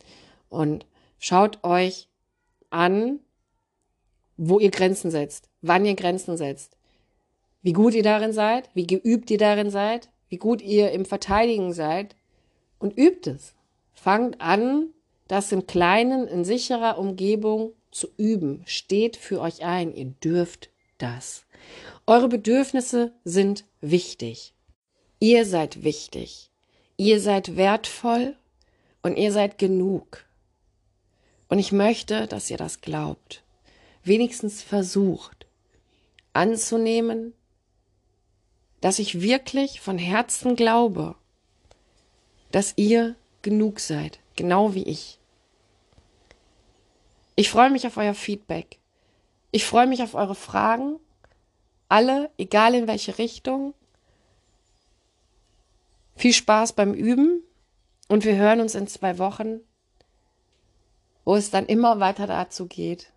Und 0.49 0.85
schaut 1.17 1.63
euch 1.63 2.07
an, 2.69 3.19
wo 4.37 4.59
ihr 4.59 4.71
Grenzen 4.71 5.11
setzt, 5.11 5.49
wann 5.61 5.85
ihr 5.85 5.95
Grenzen 5.95 6.37
setzt, 6.37 6.77
wie 7.61 7.73
gut 7.73 7.93
ihr 7.93 8.03
darin 8.03 8.31
seid, 8.31 8.69
wie 8.73 8.87
geübt 8.87 9.29
ihr 9.31 9.37
darin 9.37 9.69
seid, 9.69 10.09
wie 10.29 10.37
gut 10.37 10.61
ihr 10.61 10.91
im 10.91 11.03
Verteidigen 11.03 11.73
seid 11.73 12.15
und 12.77 12.97
übt 12.97 13.29
es. 13.29 13.53
Fangt 13.91 14.39
an, 14.39 14.93
das 15.27 15.51
im 15.51 15.67
Kleinen, 15.67 16.25
in 16.27 16.45
sicherer 16.45 16.97
Umgebung 16.97 17.73
zu 17.91 18.07
üben. 18.17 18.63
Steht 18.65 19.17
für 19.17 19.41
euch 19.41 19.63
ein. 19.63 19.93
Ihr 19.93 20.05
dürft 20.05 20.69
das. 20.97 21.45
Eure 22.05 22.27
Bedürfnisse 22.27 23.13
sind 23.23 23.65
wichtig. 23.81 24.53
Ihr 25.19 25.45
seid 25.45 25.83
wichtig. 25.83 26.49
Ihr 26.97 27.19
seid 27.19 27.55
wertvoll 27.55 28.35
und 29.01 29.17
ihr 29.17 29.31
seid 29.31 29.57
genug. 29.57 30.25
Und 31.47 31.59
ich 31.59 31.71
möchte, 31.71 32.27
dass 32.27 32.49
ihr 32.49 32.57
das 32.57 32.81
glaubt. 32.81 33.43
Wenigstens 34.03 34.61
versucht 34.61 35.47
anzunehmen, 36.33 37.33
dass 38.81 38.99
ich 38.99 39.21
wirklich 39.21 39.81
von 39.81 39.97
Herzen 39.97 40.55
glaube, 40.55 41.15
dass 42.51 42.73
ihr 42.77 43.15
genug 43.41 43.79
seid, 43.79 44.19
genau 44.35 44.73
wie 44.73 44.83
ich. 44.83 45.18
Ich 47.39 47.49
freue 47.49 47.69
mich 47.69 47.87
auf 47.87 47.95
euer 47.95 48.13
Feedback. 48.13 48.79
Ich 49.51 49.63
freue 49.63 49.87
mich 49.87 50.03
auf 50.03 50.13
eure 50.13 50.35
Fragen. 50.35 50.99
Alle, 51.87 52.29
egal 52.37 52.75
in 52.75 52.85
welche 52.85 53.17
Richtung. 53.17 53.73
Viel 56.17 56.33
Spaß 56.33 56.73
beim 56.73 56.93
Üben 56.93 57.41
und 58.09 58.25
wir 58.25 58.35
hören 58.35 58.59
uns 58.59 58.75
in 58.75 58.87
zwei 58.87 59.17
Wochen, 59.19 59.61
wo 61.23 61.37
es 61.37 61.49
dann 61.49 61.65
immer 61.65 62.01
weiter 62.01 62.27
dazu 62.27 62.67
geht. 62.67 63.13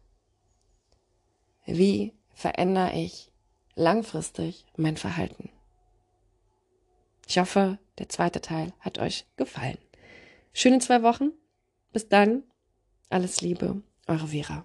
Wie 1.66 2.14
verändere 2.32 2.92
ich 2.92 3.32
langfristig 3.74 4.66
mein 4.76 4.96
Verhalten? 4.96 5.50
Ich 7.26 7.38
hoffe, 7.38 7.76
der 7.98 8.08
zweite 8.08 8.40
Teil 8.40 8.72
hat 8.78 9.00
euch 9.00 9.26
gefallen. 9.34 9.78
Schöne 10.52 10.78
zwei 10.78 11.02
Wochen. 11.02 11.32
Bis 11.92 12.08
dann. 12.08 12.44
Alles 13.10 13.40
Liebe. 13.40 13.82
Eure 14.06 14.26
Vera. 14.26 14.64